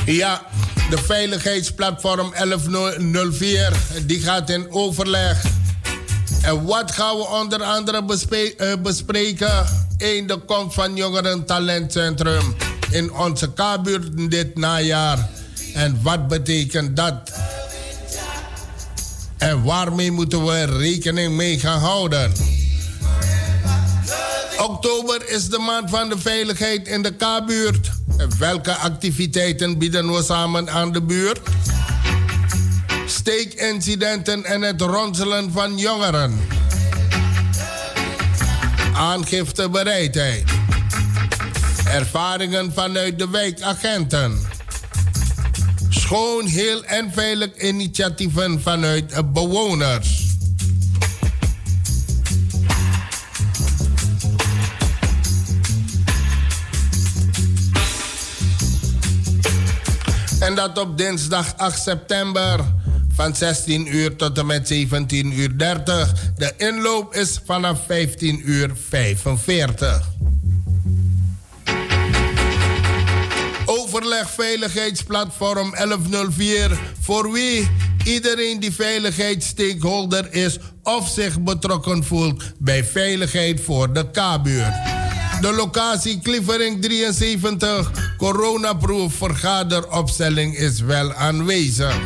Ja, 0.06 0.42
de 0.90 0.98
veiligheidsplatform 0.98 2.32
1104. 2.34 3.72
Die 4.06 4.20
gaat 4.20 4.50
in 4.50 4.70
overleg. 4.70 5.44
En 6.42 6.64
wat 6.64 6.92
gaan 6.92 7.16
we 7.16 7.26
onder 7.26 7.62
andere 7.62 8.04
eh, 8.56 8.72
bespreken? 8.82 9.85
Eén, 9.98 10.26
de 10.26 10.38
komst 10.38 10.74
van 10.74 10.96
Jongeren 10.96 11.46
Talentcentrum 11.46 12.54
in 12.90 13.12
onze 13.12 13.52
K-buurt 13.52 14.30
dit 14.30 14.56
najaar. 14.56 15.28
En 15.74 15.98
wat 16.02 16.28
betekent 16.28 16.96
dat? 16.96 17.32
En 19.38 19.62
waarmee 19.62 20.10
moeten 20.10 20.44
we 20.44 20.64
rekening 20.64 21.34
mee 21.36 21.58
gaan 21.58 21.80
houden? 21.80 22.32
Oktober 24.58 25.28
is 25.28 25.48
de 25.48 25.58
maand 25.58 25.90
van 25.90 26.08
de 26.08 26.18
veiligheid 26.18 26.88
in 26.88 27.02
de 27.02 27.12
K-buurt. 27.14 27.90
Welke 28.38 28.74
activiteiten 28.74 29.78
bieden 29.78 30.12
we 30.12 30.22
samen 30.22 30.70
aan 30.70 30.92
de 30.92 31.02
buurt? 31.02 31.40
Steekincidenten 33.06 34.44
en 34.44 34.62
het 34.62 34.80
ronselen 34.80 35.52
van 35.52 35.78
jongeren. 35.78 36.38
Aangiftebereidheid. 38.96 40.44
Ervaringen 41.84 42.72
vanuit 42.72 43.18
de 43.18 43.30
wijkagenten. 43.30 44.38
Schoon, 45.88 46.46
heel 46.46 46.84
en 46.84 47.12
veilig 47.12 47.56
initiatieven 47.56 48.62
vanuit 48.62 49.32
bewoners. 49.32 50.24
En 60.40 60.54
dat 60.54 60.78
op 60.78 60.98
dinsdag 60.98 61.56
8 61.56 61.82
september 61.82 62.60
van 63.16 63.34
16 63.34 63.94
uur 63.94 64.16
tot 64.16 64.38
en 64.38 64.46
met 64.46 64.68
17 64.68 65.32
uur 65.38 65.58
30. 65.58 66.12
De 66.36 66.52
inloop 66.56 67.14
is 67.14 67.40
vanaf 67.44 67.78
15 67.86 68.42
uur 68.44 68.70
45. 68.88 70.08
Overleg 73.64 74.30
Veiligheidsplatform 74.30 75.70
1104. 75.70 76.78
Voor 77.00 77.32
wie 77.32 77.70
iedereen 78.04 78.60
die 78.60 78.72
veiligheidsstakeholder 78.72 80.32
is 80.32 80.58
of 80.82 81.08
zich 81.08 81.40
betrokken 81.40 82.04
voelt 82.04 82.44
bij 82.58 82.84
veiligheid 82.84 83.60
voor 83.60 83.92
de 83.92 84.10
K-buurt. 84.10 84.74
De 85.40 85.52
locatie 85.52 86.20
Klievering 86.20 86.82
73, 86.82 87.90
coronaproof 88.16 89.14
vergaderopstelling 89.14 90.56
is 90.56 90.80
wel 90.80 91.14
aanwezig. 91.14 91.96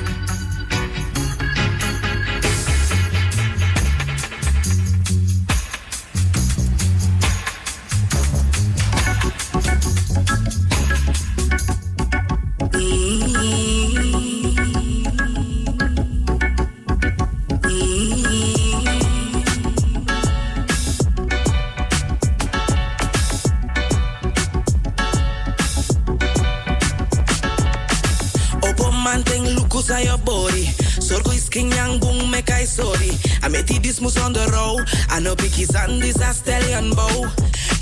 I 35.13 35.19
know 35.21 35.35
biggie 35.35 35.67
sandis 35.67 36.17
a 36.21 36.33
stallion 36.33 36.95
bow. 36.95 37.27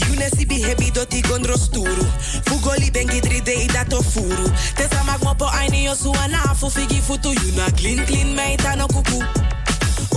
You 0.09 0.17
ne 0.17 0.29
si 0.29 0.45
bi 0.45 0.57
hebi 0.61 0.91
doti 0.93 1.21
gondro 1.23 1.57
sturu. 1.57 2.05
Fugoli 2.47 2.91
bengi 2.91 3.21
dri 3.21 3.41
dei 3.41 3.67
dato 3.67 4.03
furu. 4.03 4.49
Tesa 4.75 5.05
mag 5.05 5.21
mopo 5.23 5.47
aini 5.47 5.85
yo 5.85 5.95
su 5.95 6.11
anafu 6.13 6.71
figi 6.71 7.01
futu. 7.01 7.33
You 7.33 7.53
na 7.57 7.69
clean 7.77 8.05
clean 8.07 8.35
meita 8.35 8.77
no 8.77 8.89
kuku. 8.89 9.23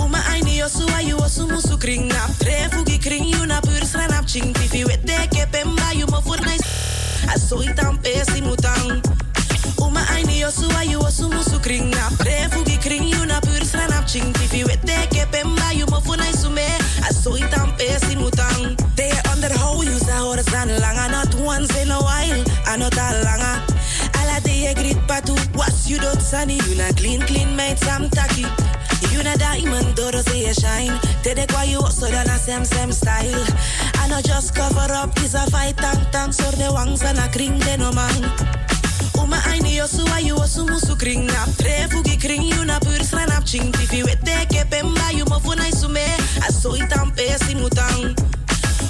Uma 0.00 0.18
aini 0.32 0.56
yo 0.58 0.68
su 0.68 0.86
ayu 0.96 1.16
osu 1.18 1.46
musu 1.48 1.78
kring 1.78 2.08
nap. 2.08 2.30
Tre 2.38 2.68
fugi 2.70 2.98
kring 3.00 3.24
you 3.24 3.46
na 3.46 3.60
pur 3.60 3.84
sranap 3.84 4.26
ching. 4.26 4.52
Tifi 4.54 4.84
wete 4.84 5.28
ke 5.30 5.46
pemba 5.52 5.94
you 5.94 6.06
mo 6.06 6.20
fur 6.20 6.40
nice. 6.40 6.64
Aso 7.28 7.62
itam 7.62 7.98
pesi 8.02 8.40
mutang. 8.40 9.02
Uma 9.78 10.00
aini 10.16 10.40
yo 10.40 10.50
su 10.50 10.66
ayu 10.80 10.98
osu 10.98 11.28
musu 11.30 11.62
kring 11.62 11.90
nap. 11.90 12.12
Tre 12.18 12.48
fugi 12.50 12.80
kring 12.80 13.04
you 13.04 13.26
na 13.26 13.38
pur 13.40 13.60
sranap 13.60 14.06
ching. 14.08 14.32
Tifi 14.32 14.64
wete 14.64 15.06
ke 15.10 15.26
pemba 15.30 15.76
you 15.76 15.86
mo 15.86 16.00
fur 16.00 16.16
nice 16.16 16.42
me. 17.24 17.30
Aso 17.30 17.36
itam 17.38 17.76
pesi 17.76 18.16
mutang. 18.16 18.76
They 18.96 19.10
underhold 19.30 19.84
you 19.84 19.98
sa 19.98 20.28
horizon 20.28 20.68
langa. 20.80 21.10
Not 21.10 21.34
once 21.36 21.76
in 21.80 21.90
a 21.90 22.00
while. 22.00 22.44
Anot 22.66 22.96
langa. 22.96 23.62
Ala 24.20 24.40
de 24.40 24.66
je 24.66 24.74
grit 24.74 25.06
patu. 25.06 25.34
Was 25.54 25.88
you 25.88 25.98
dot 25.98 26.20
sunny. 26.22 26.58
You 26.68 26.76
na 26.76 26.92
clean 26.92 27.20
clean 27.22 27.54
made 27.56 27.78
sam 27.78 28.08
taki. 28.10 28.46
You 29.12 29.22
na 29.22 29.36
diamond, 29.36 29.94
door 29.94 30.12
say 30.22 30.46
you 30.46 30.54
shine. 30.54 30.98
Tede 31.22 31.46
kwa 31.50 31.64
you 31.64 31.80
so 31.90 32.10
dan 32.10 32.28
a 32.28 32.38
same 32.38 32.92
style. 32.92 33.46
I 33.96 34.08
not 34.08 34.24
just 34.24 34.54
cover 34.54 34.92
up, 34.92 35.16
is 35.18 35.34
a 35.34 35.50
fight 35.50 35.76
tang 35.76 36.06
tang. 36.10 36.32
So 36.32 36.50
de 36.52 36.72
wangs 36.72 37.02
and 37.02 37.18
a 37.18 37.28
kring 37.28 37.58
de 37.58 37.76
no 37.76 37.92
man. 37.92 38.22
Uma 39.18 39.36
aini 39.46 39.76
yo 39.76 39.86
su 39.86 40.04
ayu 40.06 40.38
o 40.38 40.46
su 40.46 40.64
musu 40.64 40.98
kring 40.98 41.26
nap 41.26 41.48
tre 41.58 41.86
fugi 41.90 42.18
kring 42.20 42.42
you 42.42 42.64
na 42.64 42.78
pur 42.80 42.98
sra 43.04 43.26
nap 43.26 43.44
ching 43.44 43.70
tifi 43.72 44.02
wete 44.02 44.48
ke 44.48 44.64
pemba 44.70 45.12
you 45.12 45.24
mo 45.26 45.38
funa 45.38 45.62
isume 45.68 46.02
aso 46.48 46.76
itam 46.76 47.10
pe 47.16 47.26
si 47.46 47.54
mutang 47.54 48.14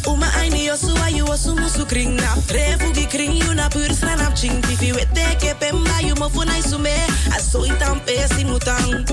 Uma 0.07 0.27
aini 0.41 0.67
yo 0.67 0.77
su 0.77 0.95
ayu 1.05 1.25
o 1.29 1.37
su 1.37 1.55
musu 1.55 1.87
kring 1.87 2.17
nap 2.17 2.39
tre 2.47 2.77
fugi 2.79 3.07
kring 3.11 3.33
you 3.33 3.55
na 3.55 3.69
pur 3.69 3.93
sra 3.95 4.17
nap 4.17 4.35
ching 4.35 4.61
tifi 4.63 4.93
wete 4.93 5.27
ke 5.39 5.55
pemba 5.61 6.03
you 6.03 6.15
mo 6.17 6.29
funa 6.29 6.59
isume 6.59 6.95
aso 7.37 7.65
itam 7.67 8.01
pe 8.07 8.17
si 8.35 8.45
mutang 8.45 9.05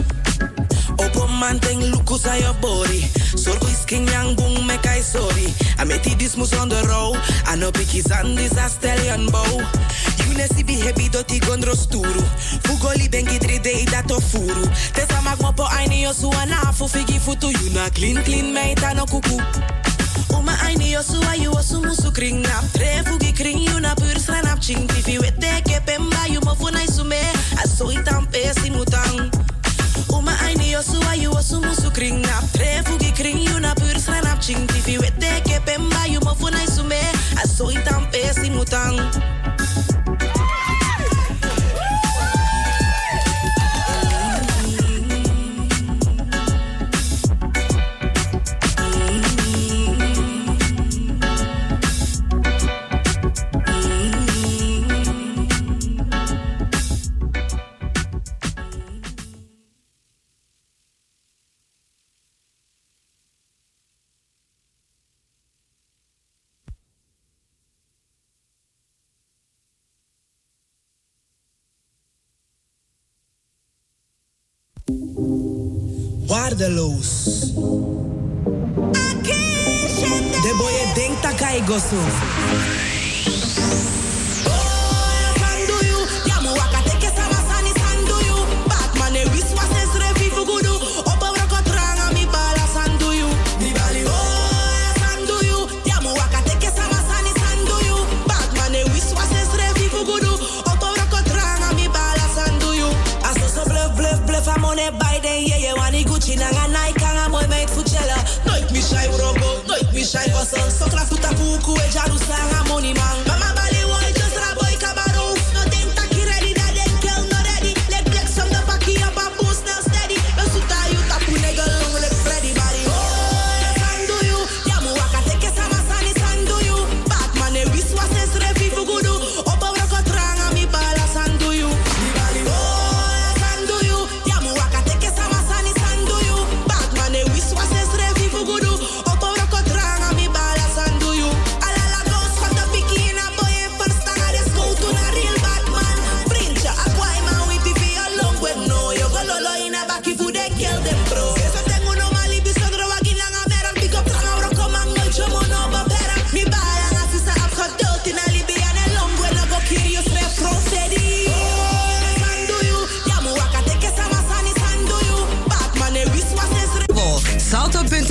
Opo 0.99 1.27
manteng 1.31 1.79
lukus 1.91 2.27
aan 2.27 2.43
je 2.43 2.51
body. 2.59 3.01
Zorg 3.39 3.63
is 3.71 3.85
king 3.87 4.07
yang 4.07 4.35
boom 4.35 4.67
me 4.67 4.75
kai 4.83 4.99
sorry. 4.99 5.47
I 5.79 5.85
met 5.85 6.03
die 6.03 6.15
dismus 6.15 6.51
on 6.59 6.67
the 6.67 6.83
row. 6.91 7.15
Ano 7.47 7.71
piki 7.71 8.03
zandis 8.03 8.57
a 8.59 8.67
stallion 8.67 9.31
bow. 9.31 9.63
You 10.39 10.47
ne 10.47 10.55
si 10.55 10.79
heavy 10.79 11.09
doti 11.09 11.37
gondro 11.39 11.75
sturu. 11.75 12.23
Fugoli 12.63 13.09
bengi 13.09 13.37
3D 13.37 13.91
dato 13.91 14.21
furu. 14.21 14.69
Tesa 14.93 15.21
mag 15.21 15.41
mo 15.41 15.51
po 15.51 15.63
aini 15.65 16.03
yo 16.03 16.13
su 16.13 16.31
anafu 16.31 16.87
figi 16.87 17.19
futu. 17.19 17.51
You 17.51 17.73
na 17.73 17.89
clean 17.89 18.23
clean 18.23 18.53
meita 18.53 18.95
no 18.95 19.05
kuku. 19.05 19.35
Uma 20.29 20.55
aini 20.63 20.91
yo 20.91 21.01
su 21.01 21.19
ayu 21.27 21.51
o 21.51 21.61
su 21.61 21.81
musu 21.81 22.13
kring 22.13 22.41
nap. 22.41 22.63
Tre 22.71 23.03
fugi 23.03 23.35
kring 23.35 23.59
you 23.59 23.81
na 23.81 23.93
pur 23.95 24.15
sranap 24.15 24.61
ching. 24.61 24.87
Tifi 24.87 25.19
wete 25.19 25.61
ke 25.67 25.83
pemba 25.85 26.31
you 26.31 26.39
mo 26.45 26.55
funai 26.55 26.87
sume. 26.87 27.19
Aso 27.59 27.91
itam 27.91 28.25
pesi 28.31 28.71
mutang. 28.71 29.29
Uma 30.07 30.31
aini 30.47 30.71
yo 30.71 30.81
su 30.81 31.01
ayu 31.11 31.35
o 31.35 31.41
su 31.41 31.59
musu 31.59 31.93
kring 31.93 32.21
nap 32.21 32.43
Tre 32.53 32.81
fugi 32.85 33.13
kring 33.13 33.37
you 33.37 33.59
na 33.59 33.73
pur 33.75 33.93
sranap 33.99 34.39
ching 34.41 34.65
Tifi 34.67 34.97
wete 34.97 35.43
ke 35.43 35.59
pemba 35.65 36.07
you 36.07 36.19
mo 36.21 36.33
funai 36.33 36.65
sume 36.65 36.99
Aso 37.35 37.69
itam 37.71 38.09
pesi 38.11 38.49
Waardeloos. 76.49 77.39
De 80.41 80.55
boy 80.57 80.93
denkt 80.95 81.23
dat 81.23 81.39
hij 81.39 81.61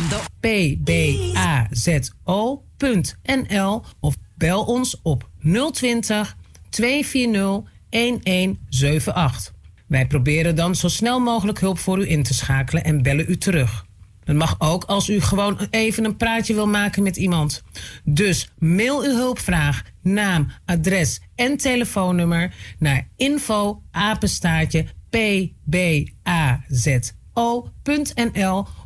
pbazo.nl 1.71 3.85
of 4.01 4.15
bel 4.37 4.65
ons 4.65 5.01
op 5.03 5.29
020 5.73 6.37
240 6.71 7.63
1178. 7.91 9.53
Wij 9.87 10.07
proberen 10.07 10.57
dan 10.57 10.75
zo 10.75 10.89
snel 10.89 11.21
mogelijk 11.21 11.61
hulp 11.61 11.79
voor 11.79 11.99
u 11.99 12.11
in 12.11 12.23
te 12.23 12.35
schakelen 12.35 12.85
en 12.85 13.03
bellen 13.03 13.25
u 13.29 13.37
terug. 13.37 13.87
Dat 14.25 14.37
mag 14.37 14.55
ook 14.59 14.85
als 14.85 15.09
u 15.09 15.21
gewoon 15.21 15.67
even 15.71 16.05
een 16.05 16.17
praatje 16.17 16.55
wil 16.55 16.67
maken 16.67 17.03
met 17.03 17.17
iemand. 17.17 17.63
Dus 18.05 18.51
mail 18.59 19.03
uw 19.03 19.15
hulpvraag, 19.15 19.83
naam, 20.13 20.51
adres 20.65 21.21
en 21.35 21.57
telefoonnummer 21.57 22.55
naar 22.79 23.09
info 23.17 23.83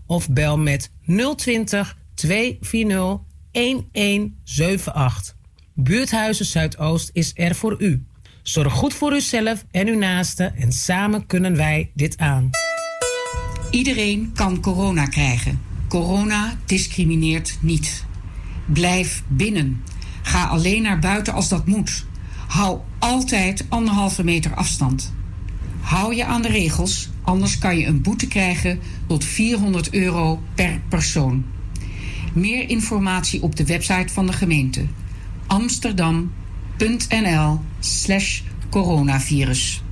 of 0.06 0.28
bel 0.28 0.58
met 0.58 0.90
020 1.36 1.96
240 2.14 3.20
1178. 3.50 5.36
Buurthuizen 5.74 6.46
Zuidoost 6.46 7.10
is 7.12 7.32
er 7.34 7.54
voor 7.54 7.76
u. 7.78 8.06
Zorg 8.42 8.72
goed 8.72 8.94
voor 8.94 9.12
uzelf 9.12 9.64
en 9.70 9.88
uw 9.88 9.98
naasten 9.98 10.56
en 10.56 10.72
samen 10.72 11.26
kunnen 11.26 11.56
wij 11.56 11.90
dit 11.94 12.18
aan. 12.18 12.50
Iedereen 13.70 14.30
kan 14.34 14.60
corona 14.60 15.06
krijgen. 15.06 15.60
Corona 15.88 16.58
discrimineert 16.66 17.58
niet. 17.60 18.04
Blijf 18.66 19.22
binnen. 19.28 19.82
Ga 20.22 20.44
alleen 20.44 20.82
naar 20.82 20.98
buiten 20.98 21.32
als 21.32 21.48
dat 21.48 21.66
moet. 21.66 22.06
Hou 22.48 22.78
altijd 22.98 23.64
anderhalve 23.68 24.24
meter 24.24 24.54
afstand. 24.54 25.12
Hou 25.80 26.14
je 26.14 26.24
aan 26.24 26.42
de 26.42 26.48
regels, 26.48 27.08
anders 27.22 27.58
kan 27.58 27.78
je 27.78 27.86
een 27.86 28.02
boete 28.02 28.26
krijgen 28.26 28.80
tot 29.06 29.24
400 29.24 29.94
euro 29.94 30.42
per 30.54 30.80
persoon. 30.88 31.44
Meer 32.32 32.68
informatie 32.68 33.42
op 33.42 33.56
de 33.56 33.64
website 33.64 34.12
van 34.12 34.26
de 34.26 34.32
gemeente 34.32 34.86
amsterdam.nl 35.52 37.60
slash 37.80 38.40
coronavirus. 38.70 39.82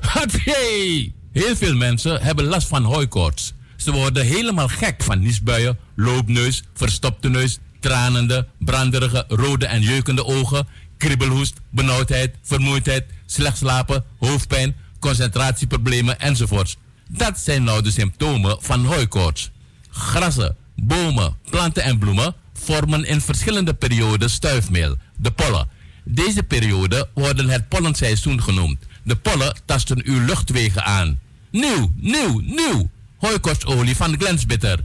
Hatsé! 0.00 1.12
Heel 1.32 1.56
veel 1.56 1.74
mensen 1.74 2.22
hebben 2.22 2.44
last 2.44 2.68
van 2.68 2.82
hooikoorts. 2.82 3.54
Ze 3.76 3.92
worden 3.92 4.26
helemaal 4.26 4.68
gek 4.68 5.02
van 5.02 5.20
niesbuien, 5.20 5.78
loopneus, 5.96 6.62
verstopte 6.74 7.28
neus, 7.28 7.58
tranende, 7.84 8.46
branderige, 8.58 9.24
rode 9.28 9.66
en 9.66 9.82
jeukende 9.82 10.24
ogen, 10.24 10.66
kriebelhoest, 10.96 11.60
benauwdheid, 11.70 12.34
vermoeidheid, 12.42 13.04
slecht 13.26 13.56
slapen, 13.56 14.04
hoofdpijn, 14.18 14.76
concentratieproblemen 14.98 16.20
enzovoorts. 16.20 16.76
Dat 17.08 17.38
zijn 17.38 17.64
nou 17.64 17.82
de 17.82 17.90
symptomen 17.90 18.56
van 18.60 18.84
hooikoorts. 18.84 19.50
Grassen, 19.90 20.56
bomen, 20.76 21.36
planten 21.50 21.82
en 21.82 21.98
bloemen 21.98 22.34
vormen 22.52 23.04
in 23.04 23.20
verschillende 23.20 23.74
perioden 23.74 24.30
stuifmeel, 24.30 24.96
de 25.16 25.30
pollen. 25.30 25.68
Deze 26.04 26.42
periode 26.42 27.08
worden 27.14 27.48
het 27.48 27.68
pollenseizoen 27.68 28.42
genoemd. 28.42 28.78
De 29.02 29.16
pollen 29.16 29.56
tasten 29.64 30.00
uw 30.04 30.24
luchtwegen 30.24 30.84
aan. 30.84 31.18
Nieuw, 31.50 31.92
nieuw, 31.96 32.40
nieuw! 32.40 32.90
Hooikortsolie 33.16 33.96
van 33.96 34.16
Glensbitter. 34.18 34.84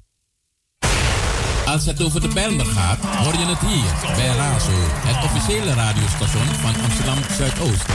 Als 1.71 1.85
het 1.85 2.03
over 2.03 2.21
de 2.21 2.27
Bijlmer 2.27 2.65
gaat, 2.65 2.99
hoor 2.99 3.33
je 3.33 3.45
het 3.45 3.59
hier 3.59 4.15
bij 4.15 4.35
Razo, 4.35 4.71
het 4.75 5.23
officiële 5.23 5.73
radiostation 5.73 6.45
van 6.45 6.73
Amsterdam 6.83 7.17
Zuidoost. 7.37 7.85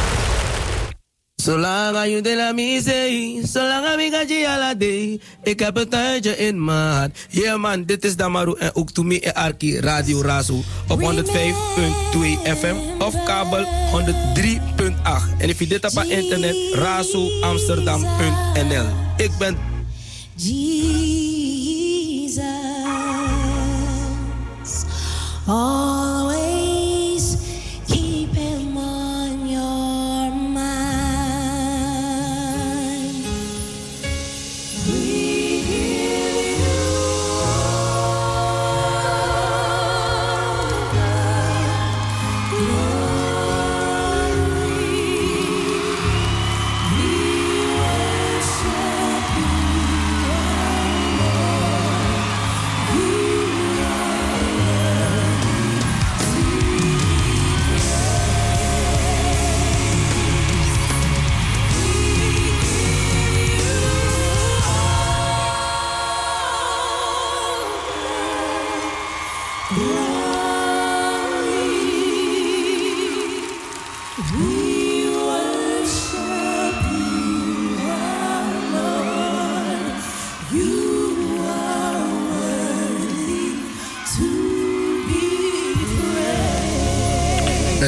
Zolang 1.35 2.11
je 2.11 2.21
de 2.23 2.37
la 2.37 2.53
misee, 2.53 3.47
zolang 3.47 4.01
ik 4.01 4.13
ga 4.13 4.21
je 4.21 4.49
ala 4.49 4.75
day. 4.75 5.21
Ik 5.43 5.59
heb 5.59 5.77
een 5.77 5.89
tuintje 5.89 6.37
in 6.37 6.65
maat. 6.65 7.11
Yeah 7.29 7.61
man, 7.61 7.85
dit 7.85 8.05
is 8.05 8.17
Damaru 8.17 8.55
en 8.59 8.75
ook 8.75 8.91
to 8.91 9.03
me 9.03 9.21
en 9.21 9.35
Arki 9.35 9.81
Radio 9.81 10.21
Razo 10.21 10.63
op 10.89 11.01
105.2 11.01 11.07
FM 12.43 12.77
of 12.99 13.25
kabel 13.25 13.65
103.8. 13.65 13.69
En 15.39 15.49
if 15.49 15.59
je 15.59 15.67
dit 15.67 15.85
op 15.85 16.03
internet, 16.03 16.57
razoamsterdam.nl. 16.73 18.87
Ik 19.17 19.31
ben 19.39 19.57
All 25.49 26.16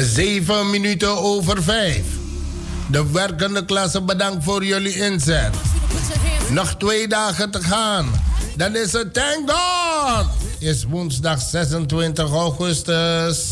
Zeven 0.03 0.69
minuten 0.69 1.17
over 1.17 1.63
vijf. 1.63 2.05
De 2.91 3.11
werkende 3.11 3.65
klasse 3.65 4.01
bedankt 4.01 4.43
voor 4.43 4.65
jullie 4.65 4.95
inzet. 4.95 5.55
Nog 6.49 6.75
twee 6.77 7.07
dagen 7.07 7.51
te 7.51 7.61
gaan. 7.61 8.11
Dan 8.55 8.75
is 8.75 8.91
het 8.91 9.13
Thank 9.13 9.51
God. 9.51 10.25
Is 10.59 10.83
woensdag 10.83 11.41
26 11.41 12.31
augustus. 12.31 13.51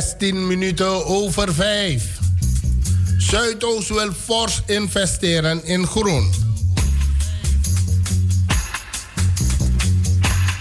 16 0.00 0.46
minuten 0.46 1.06
over 1.06 1.54
5. 1.54 2.18
Zuidoost 3.18 3.88
wil 3.88 4.12
fors 4.12 4.62
investeren 4.66 5.64
in 5.64 5.86
groen. 5.86 6.32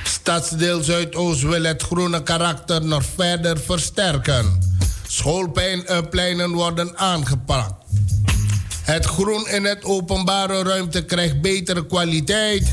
Stadsdeel 0.04 0.84
Zuidoost 0.84 1.42
wil 1.42 1.64
het 1.64 1.82
groene 1.82 2.24
karakter 2.24 2.86
nog 2.86 3.04
verder 3.16 3.60
versterken. 3.60 4.60
Schoolpleinen 5.08 6.52
worden 6.52 6.98
aangepakt. 6.98 7.74
Het 8.82 9.06
groen 9.06 9.48
in 9.48 9.66
het 9.66 9.84
openbare 9.84 10.64
ruimte 10.64 11.06
krijgt 11.06 11.42
betere 11.42 11.86
kwaliteit. 11.86 12.72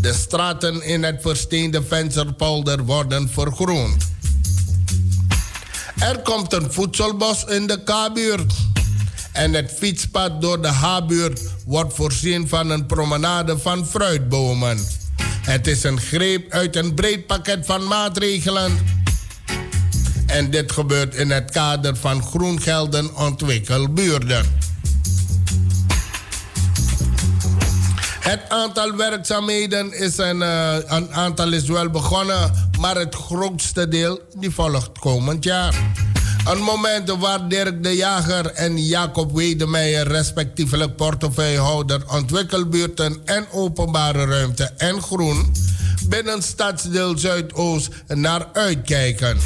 De 0.00 0.12
straten 0.12 0.82
in 0.82 1.02
het 1.02 1.18
versteende 1.20 1.82
vensterpolder 1.82 2.84
worden 2.84 3.28
vergroend. 3.28 4.11
Er 6.02 6.18
komt 6.22 6.52
een 6.52 6.72
voedselbos 6.72 7.44
in 7.44 7.66
de 7.66 7.82
K-buurt. 7.84 8.52
En 9.32 9.52
het 9.52 9.72
fietspad 9.78 10.40
door 10.40 10.62
de 10.62 10.68
H-buurt 10.68 11.40
wordt 11.66 11.94
voorzien 11.94 12.48
van 12.48 12.70
een 12.70 12.86
promenade 12.86 13.58
van 13.58 13.86
fruitbomen. 13.86 14.78
Het 15.42 15.66
is 15.66 15.82
een 15.82 16.00
greep 16.00 16.52
uit 16.52 16.76
een 16.76 16.94
breed 16.94 17.26
pakket 17.26 17.66
van 17.66 17.86
maatregelen. 17.86 18.78
En 20.26 20.50
dit 20.50 20.72
gebeurt 20.72 21.14
in 21.14 21.30
het 21.30 21.50
kader 21.50 21.96
van 21.96 22.22
groengelden 22.22 23.16
ontwikkelbuurden. 23.16 24.60
Het 28.20 28.40
aantal 28.48 28.96
werkzaamheden 28.96 29.98
is 29.98 30.18
een, 30.18 30.42
eh, 30.42 30.74
een 30.86 31.12
aantal 31.12 31.52
is 31.52 31.68
wel 31.68 31.90
begonnen, 31.90 32.70
maar 32.82 32.96
het 32.96 33.14
grootste 33.14 33.88
deel 33.88 34.20
die 34.36 34.50
volgt 34.50 34.98
komend 34.98 35.44
jaar. 35.44 35.74
Een 36.44 36.62
moment 36.62 37.10
waar 37.10 37.48
Dirk 37.48 37.82
de 37.82 37.96
Jager 37.96 38.46
en 38.46 38.84
Jacob 38.84 39.32
Wedemeyer, 39.32 40.08
respectievelijk 40.08 40.96
portefeuillehouder 40.96 42.02
ontwikkelbuurten 42.10 43.20
en 43.24 43.46
openbare 43.52 44.24
ruimte 44.24 44.64
en 44.76 45.02
groen, 45.02 45.52
binnen 46.08 46.42
stadsdeel 46.42 47.18
Zuidoost 47.18 47.88
naar 48.06 48.48
uitkijken. 48.52 49.38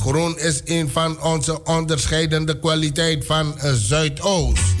Groen 0.00 0.38
is 0.38 0.60
een 0.64 0.90
van 0.90 1.22
onze 1.22 1.64
onderscheidende 1.64 2.58
kwaliteiten 2.58 3.26
van 3.26 3.54
Zuidoost. 3.74 4.74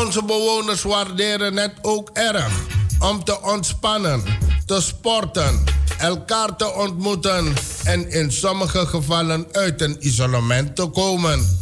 Onze 0.00 0.24
bewoners 0.24 0.82
waarderen 0.82 1.56
het 1.56 1.72
ook 1.82 2.10
erg 2.12 2.80
om 3.02 3.24
te 3.24 3.42
ontspannen, 3.42 4.22
te 4.66 4.80
sporten, 4.80 5.64
elkaar 5.98 6.56
te 6.56 6.74
ontmoeten 6.74 7.52
en 7.84 8.10
in 8.10 8.32
sommige 8.32 8.86
gevallen 8.86 9.46
uit 9.52 9.80
een 9.80 9.96
isolement 10.00 10.76
te 10.76 10.86
komen. 10.86 11.58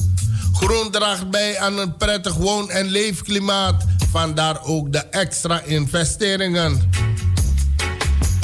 Groen 0.52 0.90
draagt 0.90 1.30
bij 1.30 1.58
aan 1.58 1.78
een 1.78 1.96
prettig 1.96 2.34
woon- 2.34 2.70
en 2.70 2.86
leefklimaat, 2.86 3.84
vandaar 4.10 4.64
ook 4.64 4.92
de 4.92 4.98
extra 4.98 5.60
investeringen. 5.60 6.90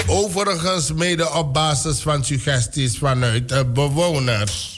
Overigens 0.06 0.92
mede 0.92 1.32
op 1.32 1.54
basis 1.54 1.98
van 1.98 2.24
suggesties 2.24 2.98
vanuit 2.98 3.48
de 3.48 3.64
bewoners. 3.64 4.75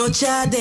non 0.00 0.10
c'è 0.10 0.59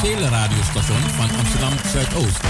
officiële 0.00 0.28
radiostation 0.28 1.00
van 1.00 1.30
Amsterdam 1.38 1.72
Zuidoost. 1.92 2.47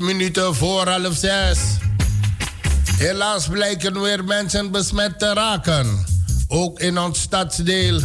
Minuten 0.00 0.54
voor 0.54 0.88
half 0.88 1.16
zes. 1.16 1.58
Helaas 2.96 3.48
blijken 3.48 4.00
weer 4.00 4.24
mensen 4.24 4.70
besmet 4.70 5.18
te 5.18 5.32
raken. 5.32 6.04
Ook 6.48 6.80
in 6.80 6.98
ons 6.98 7.20
stadsdeel. 7.20 8.00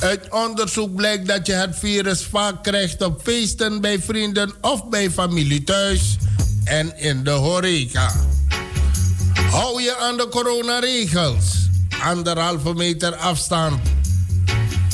Uit 0.00 0.28
onderzoek 0.30 0.94
blijkt 0.94 1.26
dat 1.26 1.46
je 1.46 1.52
het 1.52 1.78
virus 1.78 2.24
vaak 2.24 2.62
krijgt 2.62 3.02
op 3.02 3.20
feesten 3.22 3.80
bij 3.80 4.00
vrienden 4.00 4.52
of 4.60 4.88
bij 4.88 5.10
familie 5.10 5.64
thuis 5.64 6.16
en 6.64 6.98
in 6.98 7.24
de 7.24 7.30
horeca. 7.30 8.12
Hou 9.50 9.82
je 9.82 9.96
aan 9.96 10.16
de 10.16 10.28
coronaregels. 10.28 11.44
Anderhalve 12.02 12.74
meter 12.74 13.14
afstand. 13.16 13.80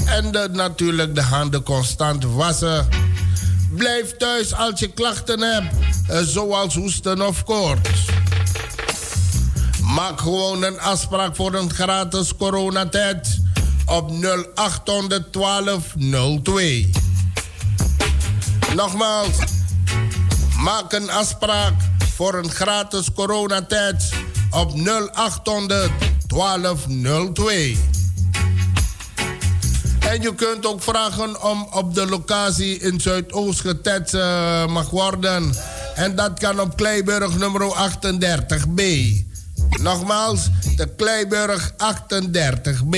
En 0.07 0.33
de, 0.33 0.49
natuurlijk 0.53 1.15
de 1.15 1.23
handen 1.23 1.63
constant 1.63 2.25
wassen. 2.25 2.98
Blijf 3.71 4.17
thuis 4.17 4.55
als 4.55 4.81
je 4.81 4.89
klachten 4.89 5.41
hebt, 5.41 5.75
eh, 6.09 6.21
zoals 6.21 6.75
hoesten 6.75 7.27
of 7.27 7.45
koorts. 7.45 8.05
Maak 9.83 10.21
gewoon 10.21 10.63
een 10.63 10.81
afspraak 10.81 11.37
voor 11.37 11.55
een 11.55 11.71
gratis 11.71 12.37
coronatest 12.37 13.41
op 13.87 14.11
0800 14.11 15.33
1202. 15.33 16.91
Nogmaals, 18.75 19.37
maak 20.59 20.93
een 20.93 21.11
afspraak 21.11 21.75
voor 22.15 22.35
een 22.35 22.51
gratis 22.51 23.13
coronatest 23.13 24.13
op 24.51 24.75
0800 24.75 25.91
1202. 26.27 27.98
En 30.09 30.23
je 30.23 30.35
kunt 30.35 30.67
ook 30.67 30.83
vragen 30.83 31.43
om 31.43 31.67
op 31.71 31.95
de 31.95 32.07
locatie 32.07 32.79
in 32.79 33.01
Zuidoost 33.01 33.61
getest 33.61 34.15
eh, 34.15 34.67
mag 34.67 34.91
worden. 34.91 35.55
En 35.95 36.17
dat 36.17 36.39
kan 36.39 36.61
op 36.61 36.77
Kleiburg 36.77 37.39
nummer 37.39 37.63
38b. 37.63 38.83
Nogmaals, 39.83 40.49
de 40.77 40.95
Kleiburg 40.97 41.73
38b. 41.73 42.97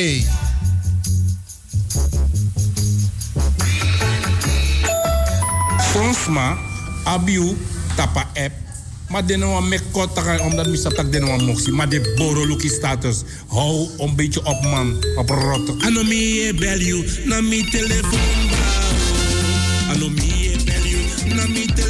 Fransma, 5.78 6.56
abiu, 7.04 7.56
tapa 7.96 8.20
app. 8.20 8.69
Maar 9.10 9.26
de 9.26 9.36
nou 9.36 9.64
me 9.64 9.78
kota 9.90 10.38
omdat 10.44 10.66
mi 10.66 10.82
tak 10.82 11.12
de 11.12 11.18
nou 11.18 11.42
moxie. 11.42 11.72
Maar 11.72 11.88
de 11.88 12.14
boroluki 12.16 12.68
status. 12.68 13.22
Hou 13.46 13.88
een 13.98 14.16
beetje 14.16 14.44
op 14.44 14.62
man. 14.62 15.04
Op 15.16 15.28
rotte. 15.28 15.74
Ano 15.78 16.02
mi 16.02 16.52
bel 16.54 16.78
you, 16.78 17.04
na 17.24 17.40
mi 17.40 17.64
telefoon 17.64 18.48
ba. 18.50 19.92
Ano 19.92 20.08
mi 20.08 20.56
bel 20.64 20.84
you, 20.84 21.34
na 21.34 21.46
mi 21.46 21.66
telefoon 21.66 21.89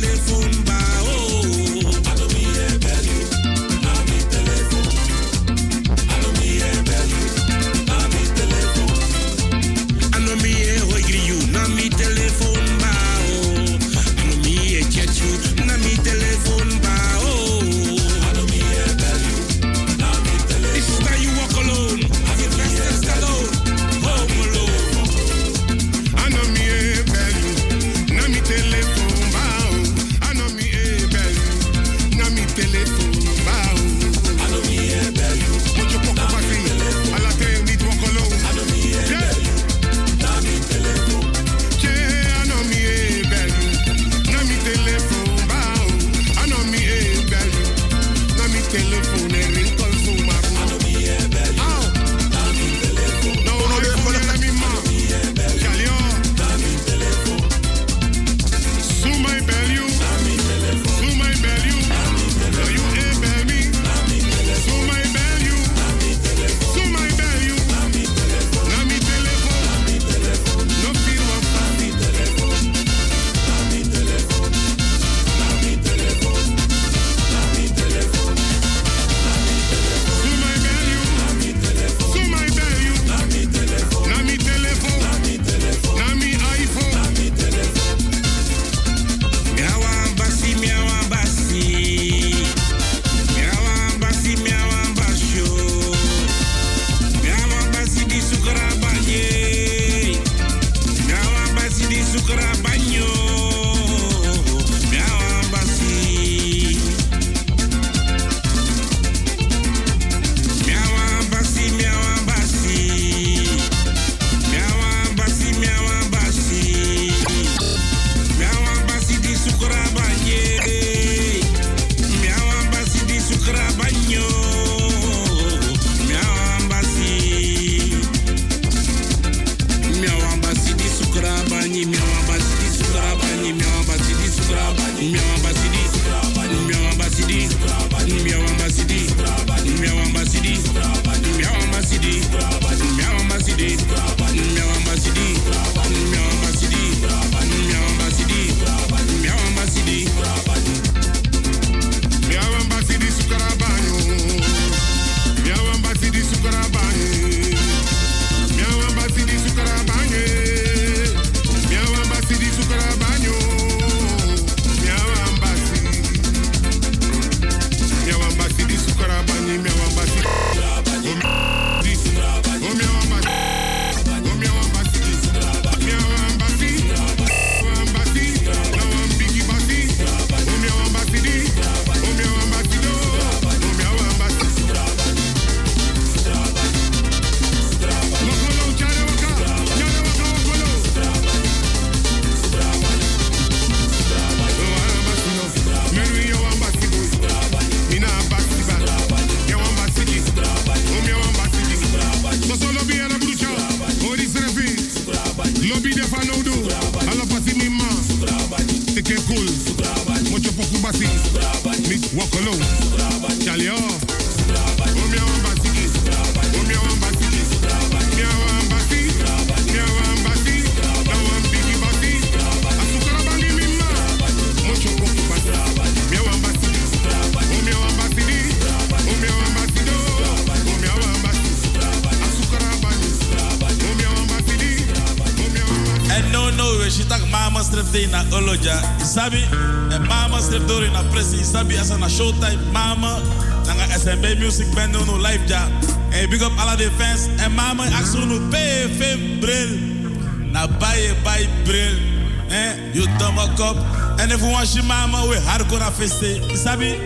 kora 255.71 255.91
fese. 255.91 256.41
Sabe? 256.57 256.99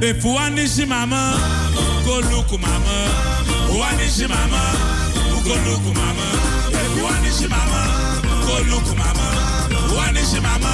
Efuanishi 0.00 0.86
mama, 0.86 1.34
ukoluku 2.00 2.58
mama. 2.58 3.08
Uanishi 3.72 4.26
mama, 4.28 4.62
ukoluku 5.38 5.94
mama. 5.94 6.26
Efuanishi 6.72 7.48
mama, 7.48 7.80
ukoluku 8.42 8.94
mama. 8.96 9.26
Uanishi 9.96 10.40
mama, 10.40 10.72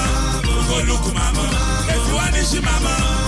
ukoluku 0.60 1.10
mama. 1.14 1.44
Efuanishi 1.94 2.60
mama. 2.60 3.23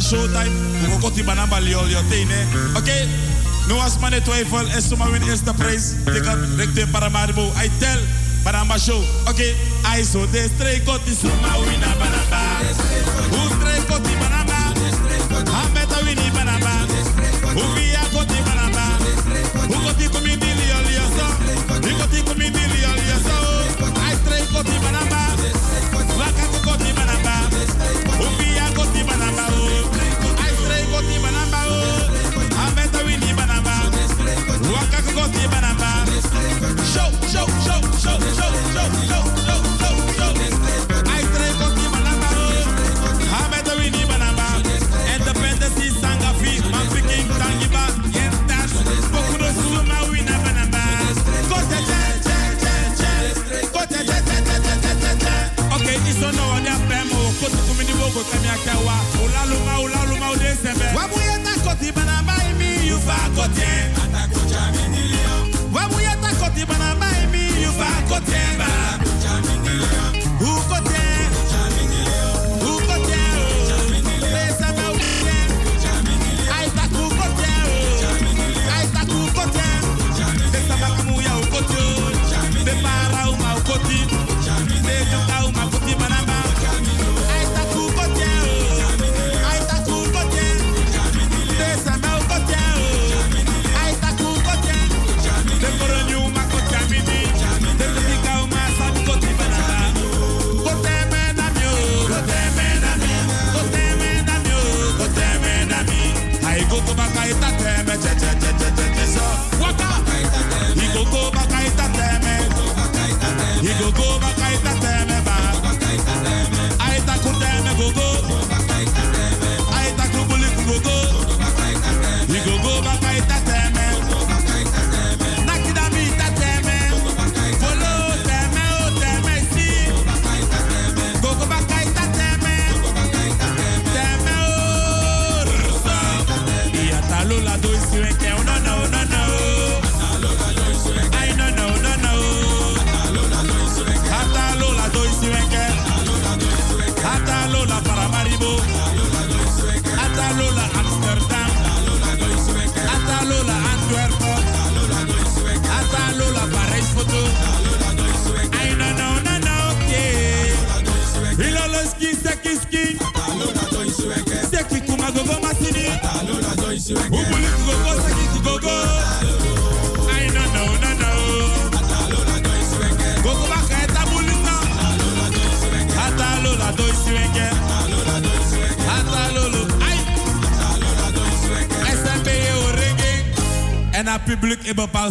showtime. 0.00 0.52
We 0.80 0.88
gaan 0.90 1.00
kort 1.00 1.24
banamba 1.24 1.58
liol 1.58 1.86
je 1.86 2.00
tenen. 2.08 2.48
Oké, 2.76 3.06
nu 3.68 3.74
was 3.74 3.98
mijn 3.98 4.12
de 4.12 4.22
twijfel. 4.22 4.68
En 4.68 4.82
win 5.10 5.22
prijs. 5.54 5.82
Ik 6.14 6.24
had 6.24 6.38
richting 6.56 6.90
Paramaribo. 6.90 7.52
I 7.64 7.70
tell 7.78 8.00
banana 8.42 8.78
show. 8.78 9.02
Oké, 9.28 9.54
I 9.98 10.04
so 10.04 10.26
de 10.30 10.48
got 10.56 10.84
kot 10.84 11.00
is 11.04 11.20
zomaar 11.20 11.60
win 11.60 11.82
a. 11.82 11.92
Hoe 13.30 13.48
strijk 13.58 13.86
kot 13.88 14.04
die 14.04 14.16
banamba? 14.16 14.72
Hameta 15.52 16.04
win 16.04 16.16
die. 16.16 16.32
Hoe 17.54 17.74
via 17.74 18.00
die? 18.28 18.42
Hoe 19.68 19.92
die 20.38 20.54
liol 20.54 21.10
zo? 21.18 21.26
Hoe 21.68 22.06
die 22.52 22.68
liol 22.74 22.98
zo? 23.28 23.38
I 24.10 24.14
straight 24.22 24.52
kot 24.52 24.66
die 24.66 24.78
banana. 24.80 25.37
party, 66.66 66.72
man, 66.72 66.82
I 66.82 66.98
buy 66.98 67.32
me 67.32 67.60
you 67.60 67.70
back. 67.78 69.07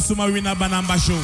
Suma 0.08 0.26
Winner 0.32 0.56
Banamba 0.56 0.98
Show. 0.98 1.20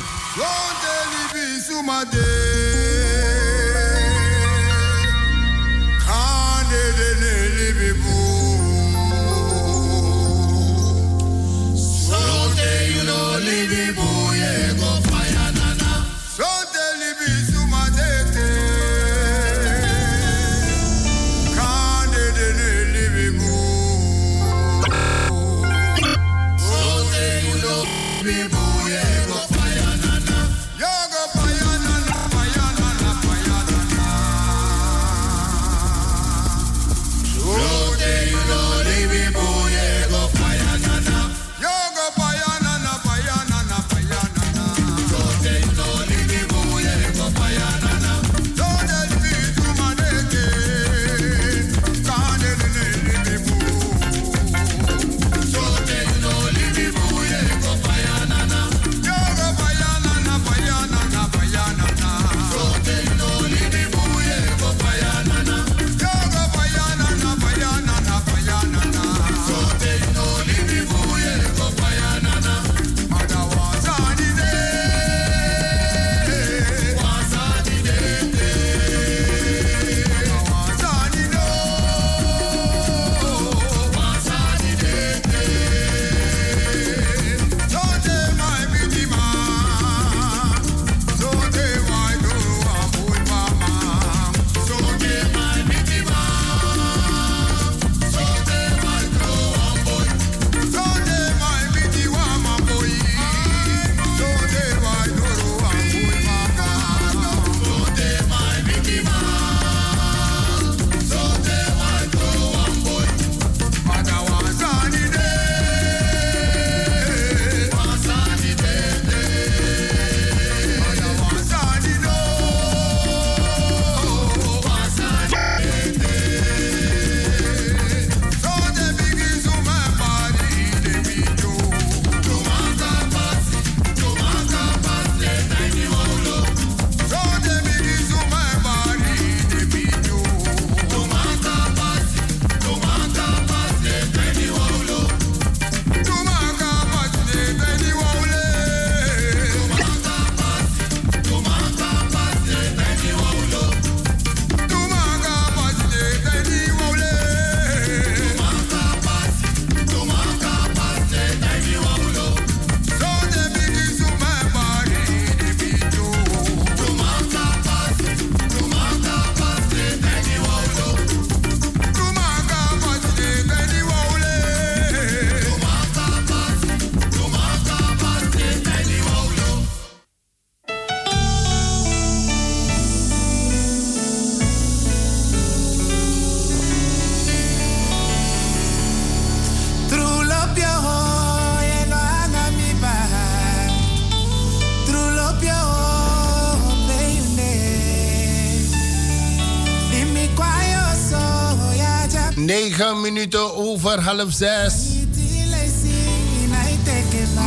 half 204.02 204.32
zes. 204.32 204.74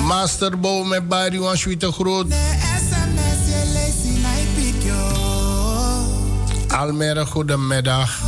Masterbo 0.06 0.84
met 0.84 1.08
Barry 1.08 1.38
Wanshui 1.38 1.76
te 1.76 1.92
groot. 1.92 2.26
Almere, 6.68 7.26
goedemiddag. 7.26 8.25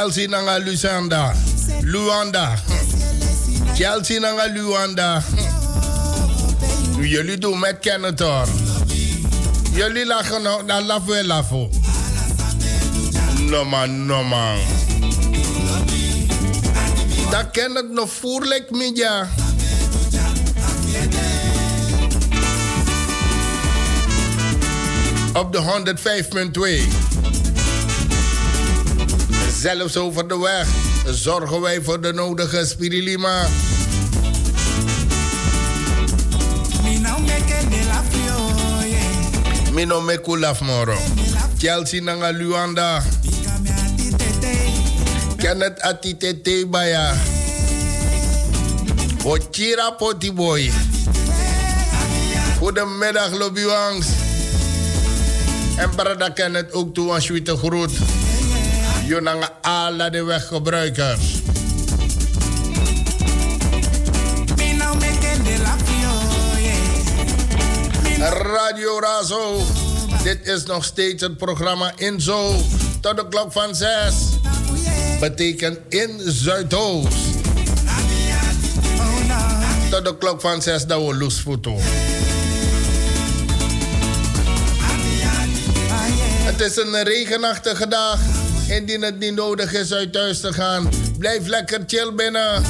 Chelsea 0.00 0.28
nanga 0.28 0.58
Lusanda. 0.58 1.34
Luanda. 1.82 2.56
Chelsea 3.74 4.18
nanga 4.18 4.46
Luanda. 4.48 5.22
Jullie 6.98 7.38
doen 7.38 7.58
met 7.58 7.78
Kenneth 7.80 8.20
hoor. 8.20 8.46
Jullie 9.72 10.06
lachen 10.06 10.42
nou, 10.42 10.66
dan 10.66 10.86
lachen 10.86 11.06
we 11.06 11.24
lachen. 11.26 11.70
No 13.50 13.64
man, 13.64 14.06
no 14.06 14.24
man. 14.24 14.58
Dat 17.30 17.50
ken 17.50 17.74
het 17.74 17.90
nog 17.90 18.10
voerlijk 18.12 18.70
media. 18.70 19.28
Op 25.32 25.52
de 25.52 25.58
105.2. 25.58 27.09
Zelfs 29.60 29.96
over 29.96 30.28
de 30.28 30.38
weg 30.38 30.68
zorgen 31.14 31.60
wij 31.60 31.82
voor 31.82 32.00
de 32.00 32.12
nodige 32.12 32.66
spirilima. 32.66 33.46
Mino 39.72 40.00
meku 40.00 40.38
laf 40.38 40.60
moro. 40.60 40.96
Chelsea 41.58 42.02
nanga 42.02 42.32
Luanda. 42.32 43.02
Kenneth 45.36 45.80
atitete 45.80 46.66
baya. 46.70 47.14
Ochira 49.24 49.90
poti 49.90 50.32
boy. 50.32 50.72
Goedemiddag 52.58 53.38
Lobby 53.38 53.64
Wangs. 53.64 54.06
En 55.76 55.90
brada 55.90 56.28
Kenneth 56.28 56.72
ook 56.72 56.94
toe 56.94 57.20
sweete 57.20 57.56
groet. 57.56 57.90
Jonanga 59.10 59.50
alle 59.60 60.10
de 60.10 60.24
weggebruikers. 60.24 61.42
Radio 68.28 69.00
Razo. 69.00 69.66
Dit 70.22 70.46
is 70.46 70.64
nog 70.64 70.84
steeds 70.84 71.22
het 71.22 71.36
programma 71.36 71.92
in 71.96 72.20
zo. 72.20 72.54
Tot 73.00 73.16
de 73.16 73.28
klok 73.28 73.52
van 73.52 73.74
6. 73.74 74.14
Betekent 75.20 75.78
in 75.88 76.20
Zuidoost. 76.24 77.16
Tot 79.90 80.04
de 80.04 80.16
klok 80.18 80.40
van 80.40 80.62
6 80.62 80.86
dat 80.86 81.06
we 81.06 81.16
loesvoeten. 81.16 81.76
Het 86.44 86.60
is 86.60 86.76
een 86.76 87.02
regenachtige 87.02 87.88
dag. 87.88 88.39
Indien 88.70 89.02
het 89.02 89.18
niet 89.18 89.34
nodig 89.34 89.72
is 89.72 89.92
uit 89.92 90.12
thuis 90.12 90.40
te 90.40 90.52
gaan, 90.52 90.88
blijf 91.18 91.46
lekker 91.46 91.82
chill 91.86 92.12
binnen. 92.14 92.62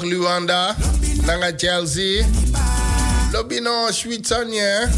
Toch 0.00 0.08
Luanda, 0.08 0.74
nanga 1.26 1.52
Chelsea. 1.52 2.24
Lobby 3.32 3.60
no 3.60 3.90
sweet 3.90 4.26
son 4.26 4.50
yeah. 4.50 4.88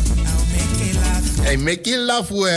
Hey, 1.43 1.57
make 1.57 1.87
you 1.89 1.99
laugh 1.99 2.31
we. 2.31 2.49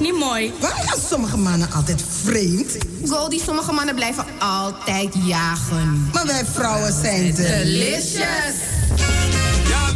is 0.00 0.12
mooi. 0.18 0.52
Waarom 0.60 0.80
gaan 0.80 1.00
sommige 1.08 1.36
mannen 1.36 1.72
altijd 1.72 2.04
vreemd? 2.22 2.76
Goldie, 3.06 3.42
sommige 3.44 3.72
mannen 3.72 3.94
blijven 3.94 4.24
altijd 4.38 5.14
jagen. 5.24 6.08
Maar 6.12 6.26
wij 6.26 6.44
vrouwen 6.52 6.92
zijn 7.02 7.34
delicious. 7.34 8.54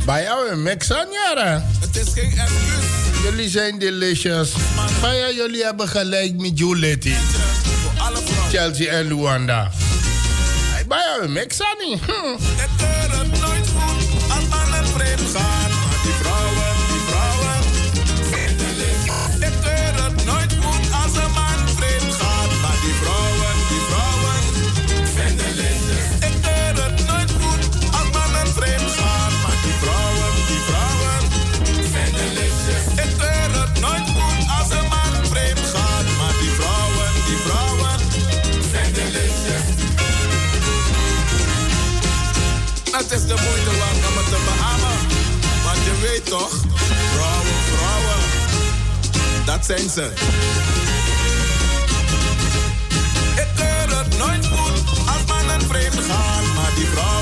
Bij 0.06 0.22
jou 0.22 0.50
een 0.50 0.62
Mexanjara. 0.62 1.64
Het 1.80 1.96
is 1.96 2.12
geen 2.12 2.30
excuus. 2.30 3.22
Jullie 3.22 3.48
zijn 3.48 3.78
delicious. 3.78 4.52
Maar 5.00 5.14
ja, 5.14 5.30
jullie 5.30 5.64
hebben 5.64 5.88
gelijk 5.88 6.40
met 6.40 6.58
Juletti. 6.58 7.16
Chelsea 8.50 8.92
en 8.92 9.06
Luanda. 9.06 9.70
Bij 10.88 10.98
jou 10.98 11.18
hm. 11.18 11.24
een 11.24 11.32
Mexani. 11.32 12.00
het 43.08 43.20
is 43.20 43.26
de 43.26 43.34
moeite 43.46 43.78
waard 43.78 43.96
om 44.08 44.16
het 44.16 44.28
te 44.28 44.38
beamen. 44.44 44.96
Want 45.64 45.84
je 45.84 45.94
weet 46.00 46.24
toch, 46.24 46.50
vrouwen, 47.14 47.58
vrouwen, 47.72 48.20
dat 49.44 49.64
zijn 49.64 49.90
ze. 49.90 50.12
Ik 53.36 53.48
keur 53.56 53.98
het 53.98 54.18
nooit 54.18 54.46
goed 54.46 54.98
als 54.98 55.24
mannen 55.28 55.60
vreemd 55.68 56.00
gaan, 56.08 56.54
maar 56.54 56.72
die 56.74 56.86
vrouwen. 56.86 57.15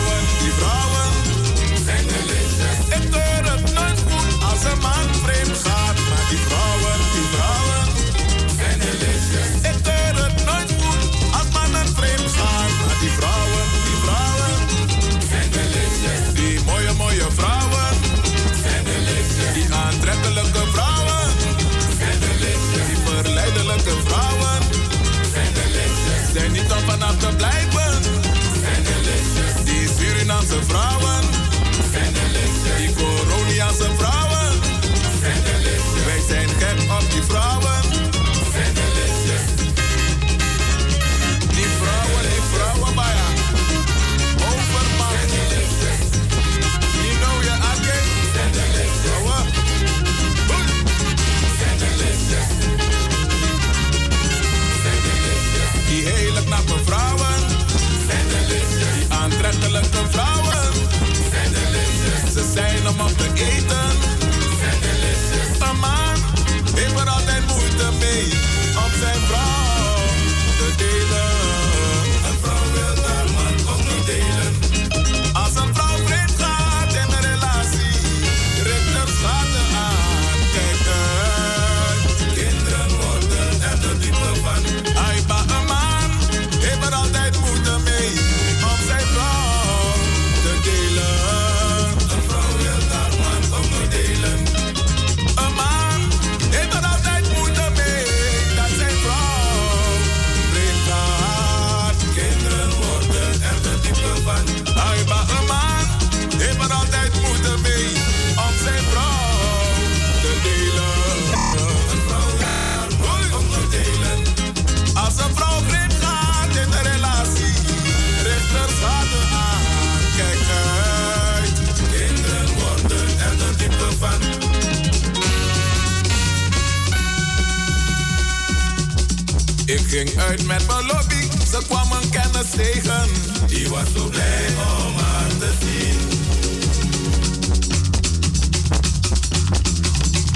uit 130.16 130.46
met 130.46 130.66
mijn 130.66 130.86
lobby, 130.86 131.28
ze 131.50 131.58
kwamen 131.68 132.10
kennis 132.10 132.50
tegen. 132.50 133.08
Die 133.46 133.68
was 133.68 133.92
zo 133.96 134.08
blij 134.08 134.46
om 134.86 134.94
haar 134.96 135.28
te 135.38 135.50
zien. 135.60 135.98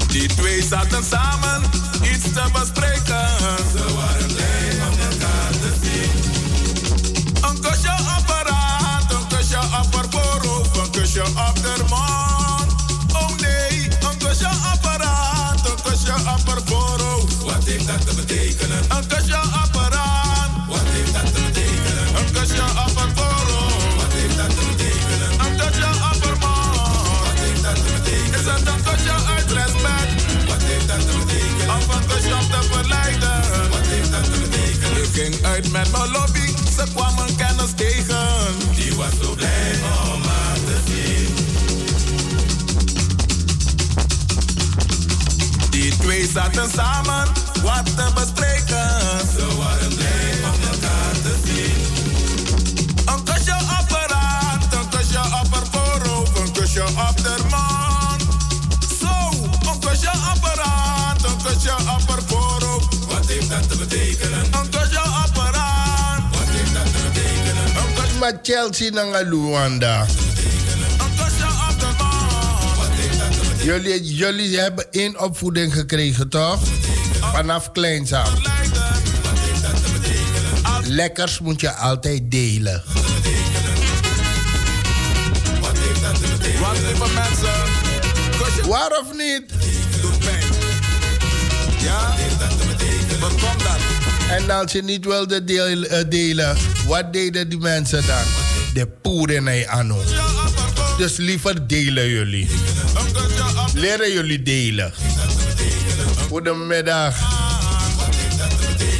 Die 0.08 0.28
twee 0.28 0.62
zaten 0.62 1.04
samen 1.04 1.62
iets 2.02 2.32
te 2.32 2.44
bespreken. 2.52 3.28
Ze 3.72 3.94
waren 3.96 4.26
blij 4.26 4.86
om 4.90 4.98
elkaar 5.10 5.50
te 5.50 5.72
zien. 5.82 6.10
Een 7.50 7.60
kusje 7.60 7.92
op 8.16 8.28
een 9.10 9.26
kusje 9.28 9.58
op 9.58 9.94
haar 9.94 10.06
voorhoofd, 10.10 10.76
een 10.76 10.90
kusje 10.90 11.22
op 11.22 11.36
haar 11.36 11.78
mond. 11.88 12.72
Oh 13.12 13.36
nee, 13.40 13.88
een 14.00 14.18
kusje 14.18 14.46
op 14.46 14.82
kusje 15.82 16.12
op. 16.14 16.46
Wat 17.44 17.64
heeft 17.64 17.86
dat 17.86 18.06
te 18.06 18.14
betekenen? 18.14 18.84
met 35.62 35.90
mijn 35.90 36.10
lobby. 36.10 36.46
Ze 36.76 36.84
kwamen 36.94 37.36
kennis 37.36 37.72
tegen. 37.76 38.26
Die 38.74 38.94
was 38.94 39.10
zo 39.22 39.34
blij 39.34 39.74
om 40.14 40.22
haar 40.22 40.54
te 40.54 40.80
zien. 40.86 41.34
Die 45.70 45.96
twee 45.96 46.26
zaten 46.26 46.70
samen, 46.70 47.26
wat 47.62 47.96
te 47.96 48.10
bespreken. 48.14 48.57
ma 68.18 68.32
Chelsea 68.42 68.90
naar 68.90 69.24
Luanda. 69.24 70.06
Jullie, 73.62 74.14
jullie 74.14 74.58
hebben 74.58 74.86
één 74.90 75.20
opvoeding 75.20 75.72
gekregen, 75.72 76.28
toch? 76.28 76.60
Vanaf 77.20 77.72
kleinzaam. 77.72 78.32
Lekkers 80.84 81.40
moet 81.40 81.60
je 81.60 81.72
altijd 81.72 82.30
delen. 82.30 82.82
Waar 88.68 88.90
of 88.90 89.16
niet? 89.16 89.44
Ja, 91.78 92.14
wat 93.20 93.30
komt 93.30 93.67
en 94.30 94.50
als 94.50 94.72
je 94.72 94.82
niet 94.82 95.04
wilde 95.04 95.44
deel, 95.44 95.82
eh, 95.82 96.04
delen, 96.08 96.56
wat 96.86 97.12
deden 97.12 97.48
die 97.48 97.58
mensen 97.58 98.06
dan? 98.06 98.24
De 98.74 98.86
poeren 99.02 99.44
naar 99.44 99.68
Anno. 99.68 100.02
Dus 100.98 101.16
liever 101.16 101.66
delen 101.66 102.08
jullie. 102.08 102.48
Leren 103.74 104.12
jullie 104.12 104.42
delen. 104.42 104.92
Goedemiddag. 106.28 107.16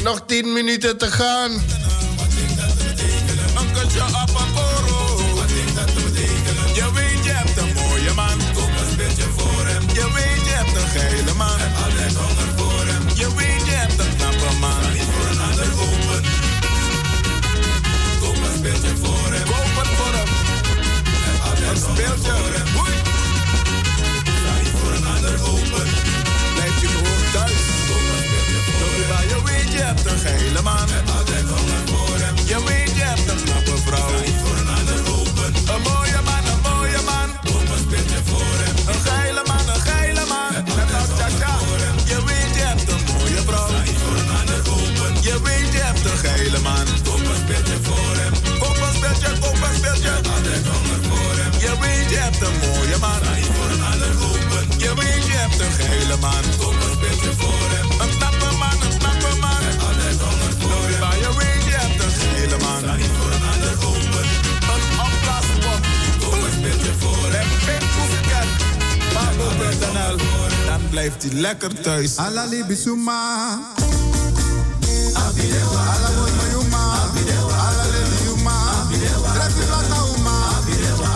Nog 0.03 0.25
10 0.27 0.53
minuten 0.53 0.99
te 0.99 1.11
gaan. 1.11 1.51
Man. 56.21 56.45
Kom 56.61 56.75
een 56.87 56.99
beetje 57.01 57.33
voor 57.41 57.69
hem. 57.75 57.87
Een 58.03 58.13
knappe 58.17 58.49
man, 58.63 58.77
een 58.87 58.99
knappe 58.99 59.33
man. 59.45 59.63
Altijd 59.87 60.19
honger 60.27 60.53
voor 60.63 60.89
hem. 60.91 61.01
Maar 61.01 61.19
je 61.25 61.31
weet, 61.41 61.63
je 61.71 61.77
hebt 61.83 61.99
een 62.05 62.11
geile 62.21 62.59
man. 62.65 62.79
Sta 62.83 62.95
niet 63.03 63.15
voor 63.19 63.31
een 63.37 63.45
ander 63.53 63.75
open. 63.91 64.27
Een 64.73 64.85
opblaaspop. 65.07 65.81
Kom 66.23 66.39
een 66.49 66.61
beetje 66.67 66.93
voor 67.03 67.29
hem. 67.37 67.49
Pim 67.67 67.85
Koefket. 67.95 68.49
Pabo.nl. 69.15 70.17
Dan 70.67 70.81
blijft 70.91 71.23
hij 71.23 71.33
lekker 71.33 71.81
thuis. 71.81 72.17
Alali 72.17 72.65
bisuma. 72.65 73.21
Ala 75.93 76.11
mooi 76.17 76.33
mayuma. 76.33 76.85
Ala 77.67 77.85
leli 77.93 78.19
yuma. 78.25 78.59
Trefi 79.35 79.65
plata 79.67 80.05
uma. 80.17 80.37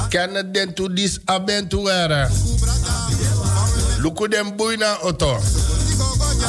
Ken 0.08 0.34
het 0.34 0.54
den 0.54 0.74
to 0.74 0.92
dis 0.92 1.18
abentuere. 1.24 2.28
Luku 4.02 4.28
den 4.28 4.56
boeina 4.56 4.98
auto. 5.02 5.38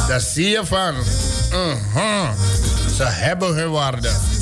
Daar 0.07 0.19
zie 0.19 0.49
je 0.49 0.61
van. 0.65 0.95
Mhm. 1.49 2.33
Ze 2.95 3.03
hebben 3.03 3.55
hun. 3.55 4.32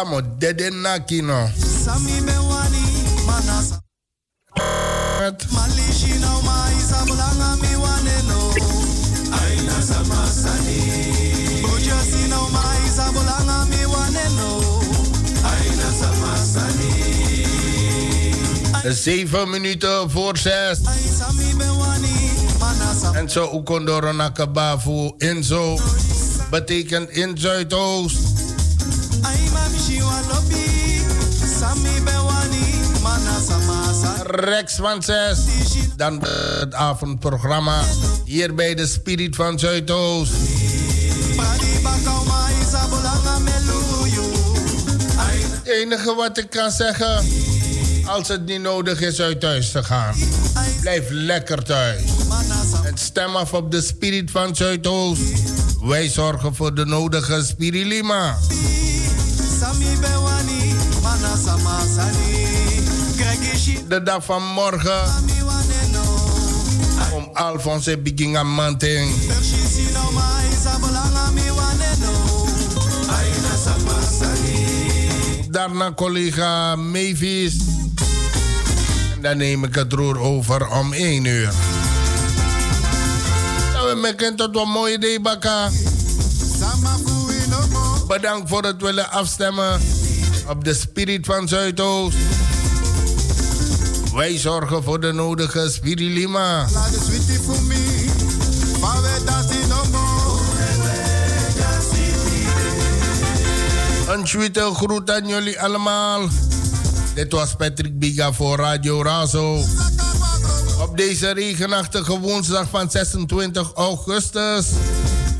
Baya 0.00 0.04
damo 0.04 0.20
dede 0.38 0.70
na 0.70 0.98
kino. 0.98 1.50
sami 1.84 2.20
bewani 2.24 2.80
mana 3.26 3.62
sa 3.62 3.80
Malishi 5.52 6.18
na 6.20 6.36
uma 6.38 6.68
isabulanga 6.78 7.56
mi 7.60 7.76
waneno 7.76 8.40
Ai 9.32 9.56
na 9.66 9.80
sama 9.82 10.26
sani 10.26 10.80
Boja 11.62 12.00
si 12.02 12.28
na 12.28 12.40
uma 12.40 12.64
isabulanga 12.86 13.64
mi 13.68 13.84
waneno 13.84 14.50
Ai 15.44 15.68
na 15.76 15.90
sama 15.92 16.36
sani 16.36 16.90
Zeven 18.92 19.50
minuten 19.50 20.10
voor 20.10 20.36
zes. 20.38 20.78
Sami 21.18 21.54
bewani 21.58 22.30
mana 22.58 22.94
sa 23.00 23.12
En 23.18 23.28
zo 23.30 23.44
Ukondoro 23.52 24.12
Nakabafu 24.12 25.12
Inzo. 25.18 25.78
Betekent 26.50 27.10
in 27.10 27.36
Zuidoost. 27.38 28.29
Rex 34.30 34.74
van 34.74 35.02
6. 35.02 35.38
Dan 35.96 36.20
het 36.60 36.74
avondprogramma. 36.74 37.82
Hier 38.24 38.54
bij 38.54 38.74
de 38.74 38.86
Spirit 38.86 39.36
van 39.36 39.58
Zuidoost. 39.58 40.32
Het 45.52 45.68
enige 45.68 46.14
wat 46.14 46.38
ik 46.38 46.50
kan 46.50 46.70
zeggen. 46.70 47.24
Als 48.06 48.28
het 48.28 48.46
niet 48.46 48.60
nodig 48.60 49.00
is 49.00 49.20
uit 49.20 49.40
thuis 49.40 49.70
te 49.70 49.84
gaan. 49.84 50.14
Blijf 50.80 51.04
lekker 51.10 51.64
thuis. 51.64 52.02
En 52.84 52.98
stem 52.98 53.36
af 53.36 53.52
op 53.52 53.70
de 53.70 53.80
Spirit 53.80 54.30
van 54.30 54.56
Zuidoost. 54.56 55.22
Wij 55.80 56.08
zorgen 56.08 56.54
voor 56.54 56.74
de 56.74 56.84
nodige 56.84 57.44
Spirilima. 57.44 58.38
Sami 58.48 58.79
De 63.88 64.02
dag 64.02 64.24
van 64.24 64.42
morgen. 64.42 65.02
Om 67.14 67.28
Alphonse 67.32 67.98
Biginga 67.98 68.42
Manting. 68.42 69.14
Daarna 75.50 75.92
collega 75.92 76.76
Mavis. 76.76 77.56
En 79.14 79.22
dan 79.22 79.36
neem 79.36 79.64
ik 79.64 79.74
het 79.74 79.92
roer 79.92 80.18
over 80.18 80.68
om 80.68 80.92
1 80.92 81.24
uur. 81.24 81.52
Nou, 83.72 83.88
we 83.88 83.94
maken 84.00 84.36
tot 84.36 84.56
een 84.56 84.68
mooie 84.68 85.20
Bakka. 85.20 85.68
Bedankt 88.10 88.48
voor 88.48 88.62
het 88.62 88.82
willen 88.82 89.10
afstemmen 89.10 89.80
op 90.48 90.64
de 90.64 90.74
Spirit 90.74 91.26
van 91.26 91.48
Zuidoost. 91.48 92.16
Wij 94.14 94.38
zorgen 94.38 94.82
voor 94.82 95.00
de 95.00 95.12
nodige 95.12 95.70
Spirilima. 95.70 96.66
Een 104.08 104.24
tweede 104.24 104.74
groet 104.74 105.10
aan 105.10 105.26
jullie 105.26 105.60
allemaal. 105.60 106.28
Dit 107.14 107.32
was 107.32 107.54
Patrick 107.54 107.98
Biga 107.98 108.32
voor 108.32 108.56
Radio 108.56 109.02
Razo. 109.02 109.64
Op 110.80 110.96
deze 110.96 111.30
regenachtige 111.30 112.18
woensdag 112.18 112.68
van 112.70 112.90
26 112.90 113.72
augustus. 113.72 114.66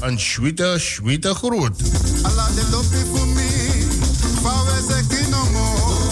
Een 0.00 0.16
tweede, 0.16 0.78
tweede 0.78 1.34
groet. 1.34 1.76
Ala 2.24 2.48
de 2.54 2.62
lopi 2.70 3.02
for 3.12 3.26
me. 3.36 3.48
Fa 4.42 4.52
we 4.66 4.76
zeki 4.88 5.30
no 5.30 5.42
more. 5.52 6.10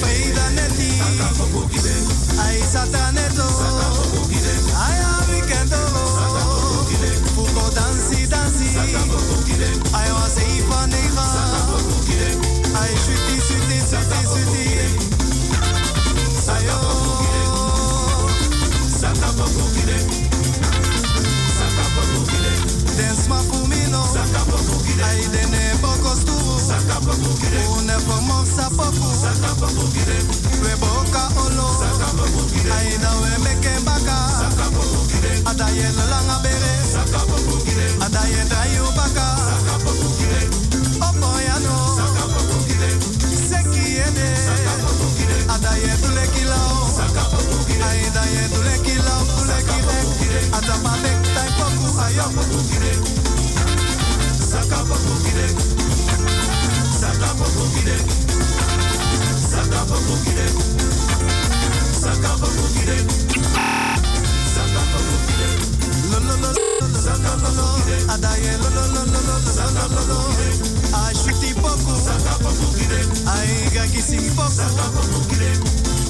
Feida 0.00 0.50
neti 0.56 0.90
Ai 2.44 2.60
sataneto 2.72 3.21
we 29.62 30.74
boka 30.82 31.22
olo 31.38 31.68
we 33.22 33.30
meken 33.44 33.80
baka 33.84 34.18
adaye 35.50 35.86
langa 36.10 36.36
bere 36.42 36.74
adaye 38.04 38.42
dayo 38.50 38.84
baka 38.96 39.26
opoyano 41.08 41.76
sekiede 43.50 44.28
adaye 45.54 45.92
tulekilao 46.02 46.78
aidaye 47.90 48.42
tulekilao 48.54 49.22
tulekide 49.36 49.98
adamabek 50.58 51.18
taipoku 51.34 51.86
Saka 54.52 54.76
pokukide 54.84 55.46
Saka 57.00 57.28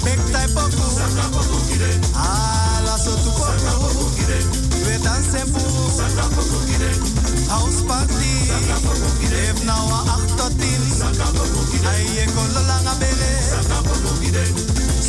Make 0.04 0.18
type 0.32 0.56
of 0.56 0.74
food. 0.74 1.80
Ala 2.14 2.98
so 2.98 3.14
tu 3.22 3.30
poco 3.30 4.71
we 4.84 4.98
dansen. 5.02 5.46
House 7.48 7.82
party. 7.86 8.34
Leef 9.28 9.64
nou 9.64 9.88
a 9.92 10.02
8 10.16 10.36
tot 10.36 10.52
10. 10.58 10.66
Aye 11.86 12.20
eh, 12.20 12.28
kolo 12.34 12.60
langa 12.66 12.94
bele. 12.98 13.30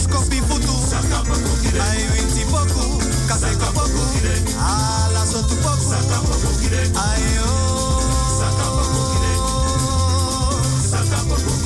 Skopi 0.02 0.42
futu. 0.48 0.76
Aye 1.80 2.08
winti 2.12 2.46
boku. 2.52 3.02
Kaseko 3.28 3.72
boku. 3.74 4.04
Ala. 4.58 5.24
Aye 6.94 7.40
oh. 7.40 7.72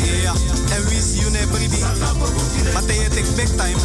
Yeah, 0.07 0.33
and 0.75 0.85
we 0.89 0.95
see 0.95 1.19
you 1.21 1.29
never 1.29 1.59
be. 1.59 1.67
But 2.73 2.87
they 2.87 3.09
take 3.09 3.57
time. 3.57 3.77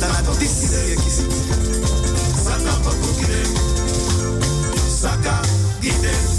Then 0.00 0.24
this 0.38 0.72
is. 0.72 1.75
Saka 4.88 5.42
Gide 5.82 6.35